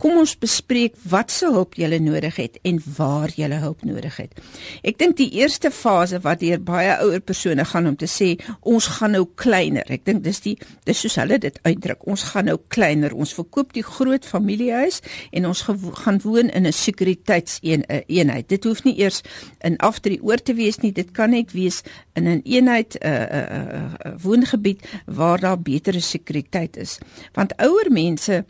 Kom 0.00 0.18
ons 0.20 0.34
bespreek 0.40 0.96
wat 1.10 1.32
se 1.34 1.48
hulp 1.52 1.76
julle 1.78 1.98
nodig 2.02 2.36
het 2.40 2.58
en 2.68 2.80
waar 2.96 3.32
julle 3.36 3.60
hulp 3.62 3.84
nodig 3.86 4.16
het. 4.20 4.38
Ek 4.86 4.98
dink 5.00 5.18
die 5.20 5.30
eerste 5.40 5.70
fase 5.74 6.20
wat 6.24 6.42
deur 6.42 6.60
baie 6.62 6.94
ouer 7.04 7.22
persone 7.24 7.64
gaan 7.68 7.90
om 7.90 7.96
te 7.98 8.08
sê 8.10 8.34
ons 8.62 8.90
gaan 8.98 9.14
nou 9.16 9.24
kleiner. 9.38 9.86
Ek 9.92 10.06
dink 10.08 10.24
dis 10.26 10.40
die 10.44 10.56
dis 10.88 11.02
soos 11.04 11.18
hulle 11.20 11.38
dit 11.42 11.60
uitdruk. 11.64 12.06
Ons 12.08 12.28
gaan 12.32 12.48
nou 12.50 12.58
kleiner. 12.72 13.14
Ons 13.14 13.34
verkoop 13.36 13.74
die 13.76 13.84
groot 13.86 14.26
familiehuis 14.26 15.00
en 15.32 15.48
ons 15.50 15.64
gaan 16.02 16.20
woon 16.24 16.52
in 16.58 16.66
'n 16.66 16.72
sekuriteitseenheid. 16.72 18.48
Dit 18.48 18.64
hoef 18.64 18.82
nie 18.84 18.98
eers 18.98 19.22
in 19.60 19.76
afdrie 19.76 20.18
oor 20.22 20.42
te 20.42 20.54
wees 20.54 20.78
nie. 20.82 20.92
Dit 20.92 21.10
kan 21.10 21.30
net 21.30 21.52
wees 21.52 21.82
in 22.14 22.26
'n 22.28 22.40
eenheid 22.44 22.98
'n 22.98 23.06
uh, 23.06 23.22
uh, 23.38 23.72
uh, 23.78 24.12
woongebied 24.22 24.82
waar 25.06 25.40
daar 25.40 25.60
betere 25.60 26.00
sekuriteit 26.00 26.76
is. 26.76 26.98
Want 27.32 27.56
ouer 27.56 27.90
mense 27.90 28.44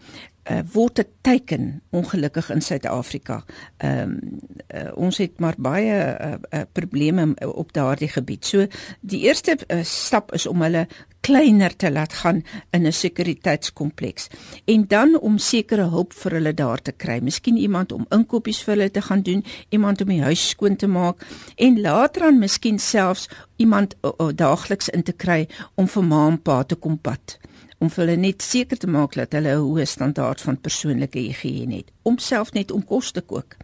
uh, 0.50 0.60
word 0.72 0.98
'n 0.98 1.06
teiken 1.20 1.82
ongelukkig 1.90 2.50
in 2.50 2.62
Suid-Afrika. 2.62 3.44
Ehm 3.76 4.00
um, 4.00 4.38
uh, 4.74 4.90
ons 4.94 5.18
het 5.18 5.38
maar 5.38 5.54
baie 5.56 5.94
uh, 5.94 6.34
uh, 6.50 6.60
probleme 6.72 7.34
op 7.44 7.72
daardie 7.72 8.08
gebied. 8.08 8.44
So 8.44 8.66
die 9.00 9.20
eerste 9.20 9.58
uh, 9.66 9.82
stap 9.82 10.32
is 10.32 10.46
om 10.46 10.62
hulle 10.62 10.86
kleiner 11.20 11.76
te 11.76 11.90
laat 11.90 12.12
gaan 12.12 12.42
in 12.70 12.86
'n 12.86 12.92
sekuriteitskompleks 12.92 14.28
en 14.64 14.86
dan 14.86 15.20
om 15.20 15.38
sekere 15.38 15.88
hulp 15.88 16.12
vir 16.12 16.32
hulle 16.32 16.54
daar 16.54 16.82
te 16.82 16.92
kry. 16.92 17.18
Miskien 17.22 17.56
iemand 17.56 17.92
om 17.92 18.06
inkopies 18.08 18.62
vir 18.62 18.74
hulle 18.74 18.90
te 18.90 19.02
gaan 19.02 19.22
doen, 19.22 19.44
iemand 19.68 20.00
om 20.00 20.08
die 20.08 20.22
huis 20.22 20.48
skoon 20.48 20.76
te 20.76 20.86
maak 20.86 21.26
en 21.56 21.80
later 21.80 22.22
dan 22.22 22.38
miskien 22.38 22.78
selfs 22.78 23.28
iemand 23.56 23.94
uh, 24.02 24.10
uh, 24.18 24.28
daagliks 24.34 24.88
in 24.88 25.02
te 25.02 25.12
kry 25.12 25.48
om 25.74 25.88
vir 25.88 26.04
ma 26.04 26.26
en 26.28 26.42
pa 26.42 26.62
te 26.62 26.74
kom 26.74 26.98
pad 26.98 27.38
om 27.78 27.90
vir 27.90 28.04
hulle 28.04 28.16
net 28.20 28.42
seker 28.42 28.78
te 28.78 28.90
maak 28.90 29.14
dat 29.14 29.32
hulle 29.36 29.54
'n 29.54 29.62
hoë 29.62 29.86
standaard 29.86 30.40
van 30.40 30.56
persoonlike 30.56 31.18
higiëne 31.18 31.76
het 31.76 31.92
om 32.02 32.18
self 32.18 32.52
net 32.52 32.70
om 32.70 32.84
kos 32.84 33.10
te 33.12 33.20
kook. 33.20 33.56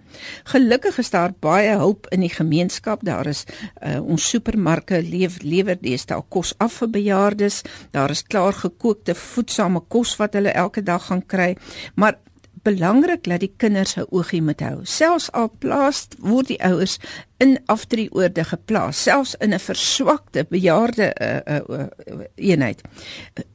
Gelukkig 0.44 0.98
is 0.98 1.10
daar 1.10 1.32
baie 1.40 1.76
hulp 1.76 2.06
in 2.12 2.20
die 2.20 2.32
gemeenskap. 2.32 3.04
Daar 3.04 3.26
is 3.26 3.44
uh, 3.82 4.00
ons 4.00 4.28
supermarkte 4.28 5.02
leef 5.02 5.40
lewer 5.42 5.78
deesdae 5.80 6.22
kos 6.28 6.54
af 6.58 6.72
vir 6.72 6.90
bejaardes. 6.98 7.62
Daar 7.90 8.10
is 8.10 8.22
klaar 8.22 8.52
gekookte 8.52 9.14
voedsame 9.14 9.80
kos 9.88 10.16
wat 10.16 10.34
hulle 10.34 10.52
elke 10.52 10.82
dag 10.82 11.06
gaan 11.06 11.26
kry. 11.26 11.56
Maar 11.94 12.18
belangrik 12.64 13.26
dat 13.28 13.40
die 13.40 13.52
kinders 13.56 13.96
'n 13.96 14.06
oogie 14.10 14.42
moet 14.42 14.60
hou. 14.60 14.80
Selfs 14.82 15.30
al 15.32 15.50
plaas 15.58 16.08
word 16.18 16.48
die 16.48 16.62
ouers 16.62 16.98
in 17.38 17.58
afdrieoorde 17.66 18.44
geplaas, 18.44 19.02
selfs 19.02 19.34
in 19.38 19.52
'n 19.54 19.58
verswakte 19.58 20.46
bejaarde 20.48 21.14
uh, 21.20 21.56
uh, 21.56 21.60
uh, 21.68 22.24
eenheid, 22.34 22.80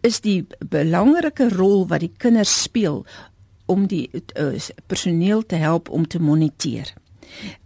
is 0.02 0.22
die 0.22 0.48
belangrike 0.70 1.50
rol 1.50 1.88
wat 1.88 2.00
die 2.00 2.14
kinders 2.18 2.62
speel 2.62 3.06
om 3.66 3.88
die 3.88 4.10
uh, 4.14 4.60
personeel 4.88 5.46
te 5.46 5.56
help 5.56 5.90
om 5.90 6.08
te 6.08 6.20
moniteer. 6.20 6.94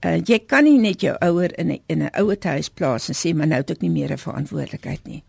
Uh, 0.03 0.19
jy 0.19 0.39
kan 0.45 0.63
nie 0.67 0.79
net 0.79 1.01
jou 1.01 1.15
ouer 1.23 1.51
in 1.59 1.71
'n 1.71 1.79
in 1.87 2.03
'n 2.03 2.11
ouer 2.19 2.37
huis 2.41 2.69
plaas 2.69 3.07
en 3.09 3.15
sê 3.15 3.35
maar 3.35 3.47
nou 3.47 3.59
het 3.59 3.71
ek 3.71 3.81
nie 3.81 3.89
meer 3.89 4.11
'n 4.11 4.17
verantwoordelikheid 4.17 5.07
nie. 5.07 5.23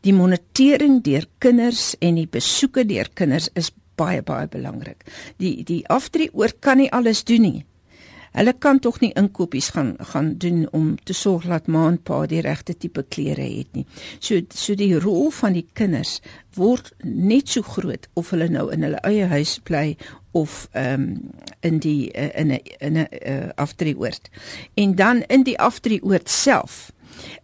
Die 0.00 0.12
monitering 0.12 1.02
deur 1.02 1.26
kinders 1.38 1.96
en 1.98 2.14
die 2.14 2.28
besoeke 2.30 2.86
deur 2.86 3.08
kinders 3.14 3.48
is 3.54 3.70
baie 3.96 4.22
baie 4.22 4.48
belangrik. 4.48 5.04
Die 5.42 5.64
die 5.64 5.82
afdrie 5.88 6.30
oor 6.32 6.52
kan 6.60 6.78
nie 6.82 6.92
alles 6.92 7.24
doen 7.24 7.42
nie. 7.42 7.64
Hulle 8.36 8.52
kan 8.52 8.78
tog 8.84 8.98
nie 9.00 9.14
inkopies 9.16 9.70
gaan 9.72 9.94
gaan 10.12 10.34
doen 10.36 10.66
om 10.76 10.90
te 11.08 11.14
sorg 11.16 11.46
dat 11.48 11.70
ma 11.72 11.86
en 11.88 11.96
pa 11.96 12.18
die 12.28 12.42
regte 12.44 12.74
tipe 12.76 13.04
klere 13.08 13.46
het 13.48 13.72
nie. 13.72 13.86
So 14.20 14.42
so 14.52 14.76
die 14.76 14.92
rol 15.00 15.30
van 15.32 15.56
die 15.56 15.64
kinders 15.72 16.20
word 16.56 16.92
net 17.02 17.48
so 17.48 17.64
groot 17.64 18.08
of 18.14 18.34
hulle 18.34 18.50
nou 18.52 18.68
in 18.74 18.84
hulle 18.84 19.00
eie 19.08 19.30
huis 19.32 19.56
bly 19.64 19.96
of 20.36 20.66
ehm 20.72 21.06
um, 21.06 21.30
in 21.64 21.80
die 21.80 22.12
uh, 22.12 22.28
in 22.40 22.52
'n 22.52 22.60
in 22.78 22.98
'n 22.98 23.08
uh, 23.08 23.48
afdrieoord. 23.56 24.28
En 24.74 24.94
dan 24.94 25.22
in 25.22 25.42
die 25.42 25.58
afdrieoord 25.58 26.28
self 26.28 26.92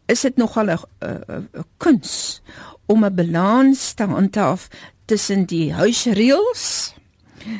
is 0.07 0.21
dit 0.21 0.37
nogal 0.37 0.67
'n 0.67 0.79
uh, 1.01 1.11
uh, 1.29 1.65
kuns 1.77 2.43
om 2.87 3.05
'n 3.05 3.15
balans 3.15 3.93
te 3.93 4.05
handhaaf 4.05 4.69
tussen 5.13 5.45
die 5.45 5.75
huisreëls 5.77 6.95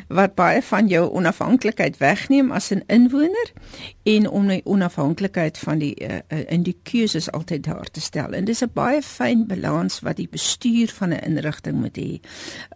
wat 0.09 0.35
baie 0.35 0.63
van 0.63 0.89
jou 0.89 1.11
onafhanklikheid 1.11 1.99
wegneem 1.99 2.53
as 2.53 2.71
'n 2.71 2.83
inwoner 2.87 3.53
en 4.03 4.29
om 4.31 4.47
die 4.49 4.61
onafhanklikheid 4.65 5.59
van 5.59 5.79
die 5.79 5.95
uh, 6.01 6.19
in 6.49 6.63
die 6.63 6.77
keuses 6.83 7.31
altyd 7.31 7.65
daar 7.65 7.91
te 7.91 8.01
stel. 8.01 8.33
En 8.33 8.45
dis 8.45 8.63
'n 8.63 8.71
baie 8.75 9.03
fyn 9.03 9.47
balans 9.47 10.01
wat 10.01 10.17
die 10.17 10.29
bestuur 10.29 10.89
van 10.89 11.09
'n 11.09 11.23
inrigting 11.25 11.77
moet 11.81 11.97
hê. 11.97 12.21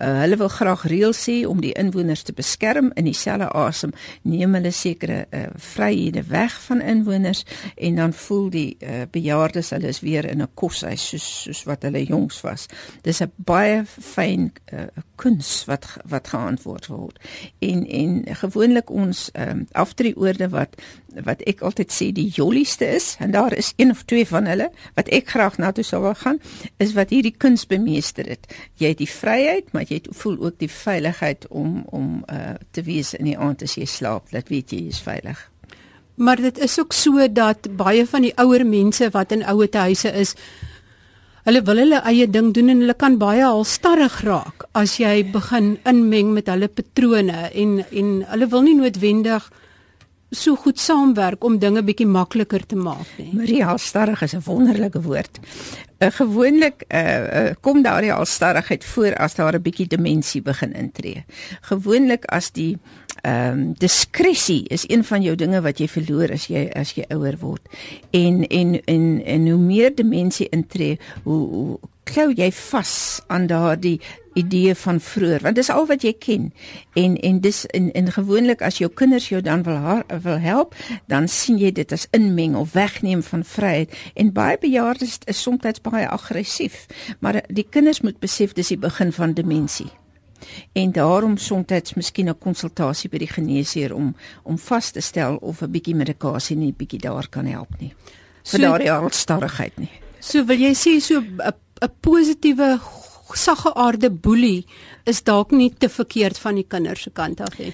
Uh, 0.02 0.18
hulle 0.20 0.36
wil 0.36 0.48
graag 0.48 0.82
reëls 0.86 1.26
hê 1.26 1.46
om 1.46 1.60
die 1.60 1.72
inwoners 1.72 2.22
te 2.22 2.32
beskerm 2.32 2.90
in 2.94 3.04
dieselfde 3.04 3.48
asem 3.48 3.92
neem 4.22 4.54
hulle 4.54 4.70
sekere 4.70 5.26
uh, 5.30 5.40
vryhede 5.54 6.22
weg 6.22 6.62
van 6.62 6.80
inwoners 6.80 7.44
en 7.76 7.94
dan 7.94 8.12
voel 8.12 8.50
die 8.50 8.76
uh, 8.80 9.02
bejaardes 9.10 9.70
hulle 9.70 9.88
is 9.88 10.00
weer 10.00 10.24
in 10.24 10.42
'n 10.42 10.48
koshuis 10.54 11.08
soos 11.08 11.42
soos 11.42 11.64
wat 11.64 11.82
hulle 11.82 12.04
jongs 12.04 12.40
was. 12.40 12.66
Dis 13.02 13.20
'n 13.20 13.32
baie 13.36 13.84
fyn 13.86 14.52
uh, 14.72 14.86
kuns 15.14 15.64
wat 15.64 15.86
wat 16.04 16.28
geantwoord 16.28 16.86
word. 16.86 16.95
En 17.58 17.86
en 17.86 18.36
gewoonlik 18.42 18.90
ons 18.90 19.30
um, 19.34 19.66
afdrieoorde 19.72 20.48
wat 20.48 20.76
wat 21.24 21.40
ek 21.48 21.62
altyd 21.64 21.92
sê 21.92 22.10
die 22.12 22.28
jollieste 22.28 22.84
is 22.84 23.14
en 23.24 23.30
daar 23.32 23.54
is 23.56 23.72
een 23.76 23.90
of 23.90 24.02
twee 24.04 24.26
van 24.28 24.44
hulle 24.46 24.68
wat 24.98 25.08
ek 25.08 25.30
graag 25.32 25.56
na 25.58 25.72
toe 25.72 25.84
sou 25.84 26.02
wil 26.02 26.14
gaan 26.14 26.40
is 26.76 26.92
wat 26.92 27.10
hierdie 27.14 27.34
kuns 27.36 27.66
bemeester 27.66 28.28
het. 28.28 28.44
Jy 28.76 28.92
het 28.92 29.00
die 29.00 29.10
vryheid, 29.10 29.72
maar 29.72 29.88
jy 29.88 30.02
voel 30.10 30.36
ook 30.38 30.58
die 30.60 30.70
veiligheid 30.70 31.48
om 31.48 31.82
om 31.90 32.22
uh, 32.32 32.54
te 32.70 32.82
wees 32.82 33.14
in 33.14 33.24
die 33.30 33.38
aand 33.38 33.62
as 33.62 33.76
jy 33.78 33.86
slaap, 33.88 34.30
dat 34.30 34.52
weet 34.52 34.76
jy 34.76 34.86
is 34.92 35.00
veilig. 35.00 35.40
Maar 36.16 36.40
dit 36.40 36.58
is 36.58 36.78
ook 36.80 36.92
so 36.92 37.32
dat 37.32 37.68
baie 37.76 38.06
van 38.06 38.24
die 38.24 38.32
ouer 38.40 38.64
mense 38.66 39.10
wat 39.12 39.32
in 39.32 39.44
ouer 39.44 39.68
huise 39.72 40.12
is 40.12 40.34
Hulle 41.46 41.60
wil 41.62 41.78
hulle 41.78 41.98
eie 42.10 42.26
ding 42.26 42.48
doen 42.50 42.72
en 42.72 42.80
hulle 42.82 42.94
kan 42.98 43.16
baie 43.20 43.44
halstarrig 43.46 44.16
raak 44.26 44.64
as 44.80 44.96
jy 44.98 45.20
begin 45.30 45.76
inmeng 45.86 46.32
met 46.34 46.48
hulle 46.50 46.66
patrone 46.66 47.44
en 47.62 47.76
en 47.86 48.08
hulle 48.32 48.48
wil 48.54 48.64
nie 48.66 48.74
noodwendig 48.74 49.46
so 50.36 50.56
goed 50.56 50.78
saamwerk 50.78 51.44
om 51.44 51.58
dinge 51.58 51.82
bietjie 51.82 52.06
makliker 52.06 52.66
te 52.66 52.76
maak 52.76 53.08
nie. 53.18 53.32
Maria 53.34 53.66
halstarrig 53.72 54.22
is 54.22 54.34
'n 54.34 54.42
wonderlike 54.44 55.00
woord. 55.02 55.38
Uh, 55.98 56.10
gewoonlik 56.10 56.84
uh, 56.88 57.00
uh, 57.00 57.50
kom 57.60 57.82
daardie 57.82 58.12
halstarrigheid 58.12 58.84
voor 58.84 59.14
as 59.14 59.34
daar 59.34 59.54
'n 59.54 59.62
bietjie 59.62 59.86
demensie 59.86 60.42
begin 60.42 60.72
intree. 60.72 61.24
Gewoonlik 61.60 62.24
as 62.24 62.50
die 62.50 62.78
ehm 63.22 63.52
um, 63.52 63.74
diskresie 63.78 64.68
is 64.68 64.84
een 64.88 65.04
van 65.04 65.22
jou 65.22 65.34
dinge 65.34 65.60
wat 65.60 65.78
jy 65.78 65.88
verloor 65.88 66.32
as 66.32 66.46
jy 66.46 66.68
as 66.74 66.92
jy 66.94 67.04
ouer 67.08 67.36
word. 67.40 67.62
En 68.10 68.46
en 68.46 68.80
en 68.84 69.24
en 69.24 69.48
hoe 69.48 69.60
meer 69.60 69.94
demensie 69.94 70.48
intree, 70.48 70.98
hoe, 71.22 71.48
hoe 71.48 71.78
klou 72.04 72.32
jy 72.34 72.52
vas 72.52 73.20
aan 73.26 73.46
daardie 73.46 74.00
idee 74.36 74.74
van 74.74 75.00
vroeër 75.00 75.42
want 75.42 75.56
dis 75.56 75.70
al 75.72 75.86
wat 75.88 76.04
jy 76.04 76.12
ken. 76.18 76.52
En 76.94 77.16
en 77.16 77.40
dis 77.40 77.64
in 77.66 77.90
in 77.92 78.12
gewoonlik 78.12 78.62
as 78.62 78.78
jou 78.78 78.90
kinders 78.92 79.28
jou 79.28 79.42
dan 79.42 79.62
wil 79.62 79.76
haar, 79.76 80.04
wil 80.22 80.38
help 80.38 80.74
dan 81.06 81.28
sien 81.28 81.58
jy 81.58 81.72
dit 81.72 81.92
as 81.92 82.06
inmeng 82.10 82.56
of 82.56 82.72
wegneem 82.72 83.22
van 83.22 83.44
vryheid. 83.44 83.92
En 84.14 84.32
baie 84.32 84.58
bejaardes 84.58 85.18
is 85.24 85.42
soms 85.42 85.80
baie 85.82 86.08
aggressief 86.08 86.86
maar 87.18 87.42
die 87.48 87.66
kinders 87.70 88.00
moet 88.00 88.18
besef 88.20 88.52
dis 88.52 88.68
die 88.68 88.78
begin 88.78 89.12
van 89.12 89.32
demensie 89.32 89.90
en 90.72 90.92
daarom 90.92 91.36
soms 91.36 91.94
miskien 91.94 92.28
'n 92.28 92.38
konsultasie 92.38 93.10
by 93.10 93.18
die 93.18 93.32
geneesheer 93.36 93.94
om 93.94 94.16
om 94.42 94.58
vas 94.58 94.90
te 94.90 95.00
stel 95.00 95.36
of 95.36 95.62
'n 95.62 95.70
bietjie 95.70 95.94
medikasie 95.94 96.56
nie 96.56 96.72
bietjie 96.72 97.00
daar 97.00 97.28
kan 97.28 97.46
help 97.46 97.80
nie. 97.80 97.94
Vir 98.42 98.58
so, 98.60 98.66
daardie 98.66 98.90
hartstarrigheid 98.90 99.78
nie. 99.78 99.90
So 100.20 100.44
wil 100.44 100.58
jy 100.58 100.74
sê 100.74 101.00
so 101.00 101.20
'n 101.20 101.40
'n 101.82 101.90
positiewe 102.00 102.80
sagge 103.34 103.74
aarde 103.74 104.10
boelie 104.10 104.66
is 105.04 105.22
dalk 105.22 105.50
nie 105.50 105.72
te 105.78 105.88
verkeerd 105.88 106.38
van 106.38 106.54
die 106.54 106.66
kinders 106.68 107.02
se 107.02 107.10
kant 107.10 107.40
af 107.40 107.58
nie. 107.58 107.72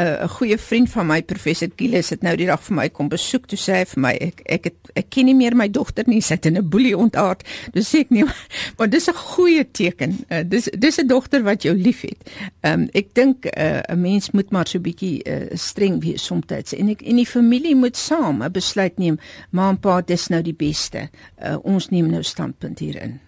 'n 0.00 0.24
'n 0.24 0.28
goeie 0.28 0.58
vriend 0.58 0.90
van 0.90 1.06
my 1.06 1.22
professor 1.22 1.68
Gilles 1.76 2.08
het 2.08 2.22
nou 2.22 2.36
die 2.36 2.46
dag 2.46 2.62
vir 2.62 2.74
my 2.74 2.88
kom 2.88 3.08
besoek. 3.08 3.46
Toe 3.46 3.58
sê 3.58 3.72
hy 3.80 3.84
vir 3.84 4.00
my 4.00 4.12
ek 4.20 4.40
ek 4.44 4.64
het, 4.64 4.76
ek 4.94 5.10
ken 5.10 5.26
nie 5.26 5.34
meer 5.34 5.56
my 5.56 5.68
dogter 5.68 6.04
nie 6.06 6.20
sy 6.20 6.34
het 6.34 6.46
in 6.46 6.56
'n 6.56 6.68
boelie 6.68 6.96
ontaard. 6.96 7.42
Dus 7.72 7.90
sê 7.94 8.00
ek 8.00 8.10
nie 8.10 8.24
maar 8.78 8.88
dis 8.88 9.08
'n 9.08 9.14
goeie 9.14 9.64
teken. 9.70 10.18
Uh, 10.30 10.42
dis 10.44 10.68
dis 10.78 10.98
'n 10.98 11.06
dogter 11.06 11.42
wat 11.42 11.62
jou 11.62 11.74
liefhet. 11.74 12.30
Um, 12.62 12.88
ek 12.94 13.14
dink 13.14 13.46
eh, 13.46 13.82
'n 13.88 13.92
uh, 13.92 13.96
mens 13.96 14.30
moet 14.30 14.50
maar 14.50 14.66
so 14.66 14.78
bietjie 14.78 15.22
uh, 15.24 15.50
streng 15.54 16.00
wees 16.00 16.24
soms. 16.24 16.72
En 16.72 16.88
ek 16.88 17.02
en 17.02 17.16
die 17.16 17.26
familie 17.26 17.76
moet 17.76 17.96
saam 17.96 18.42
'n 18.42 18.52
besluit 18.52 18.98
neem 18.98 19.18
ma 19.50 19.68
en 19.68 19.78
pa 19.78 20.00
dis 20.00 20.28
nou 20.28 20.42
die 20.42 20.54
beste. 20.54 21.10
Uh, 21.42 21.56
ons 21.62 21.88
neem 21.88 22.10
nou 22.10 22.22
standpunt 22.22 22.78
hierin 22.78 23.20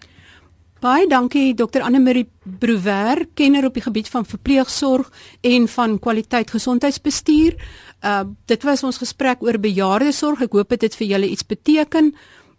Baie 0.83 1.05
dankie 1.07 1.53
Dr 1.55 1.79
Anne 1.79 2.01
Marie 2.03 2.25
Brouwer, 2.43 3.21
kenner 3.39 3.69
op 3.69 3.77
die 3.77 3.83
gebied 3.85 4.09
van 4.11 4.25
verpleegsorg 4.27 5.07
en 5.39 5.67
van 5.71 5.95
kwaliteit 5.99 6.51
gesondheidsbestuur. 6.51 7.55
Uh 8.03 8.25
dit 8.51 8.63
was 8.67 8.83
ons 8.83 8.99
gesprek 8.99 9.39
oor 9.47 9.59
bejaardesorg. 9.63 10.43
Ek 10.43 10.51
hoop 10.51 10.75
dit 10.75 10.83
het 10.83 10.97
vir 10.99 11.07
julle 11.07 11.29
iets 11.31 11.47
beteken. 11.47 12.11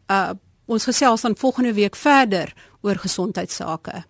Uh 0.08 0.32
ons 0.64 0.88
gesels 0.88 1.20
dan 1.20 1.36
volgende 1.36 1.74
week 1.76 1.96
verder 2.00 2.54
oor 2.80 2.96
gesondheidsake. 2.96 4.06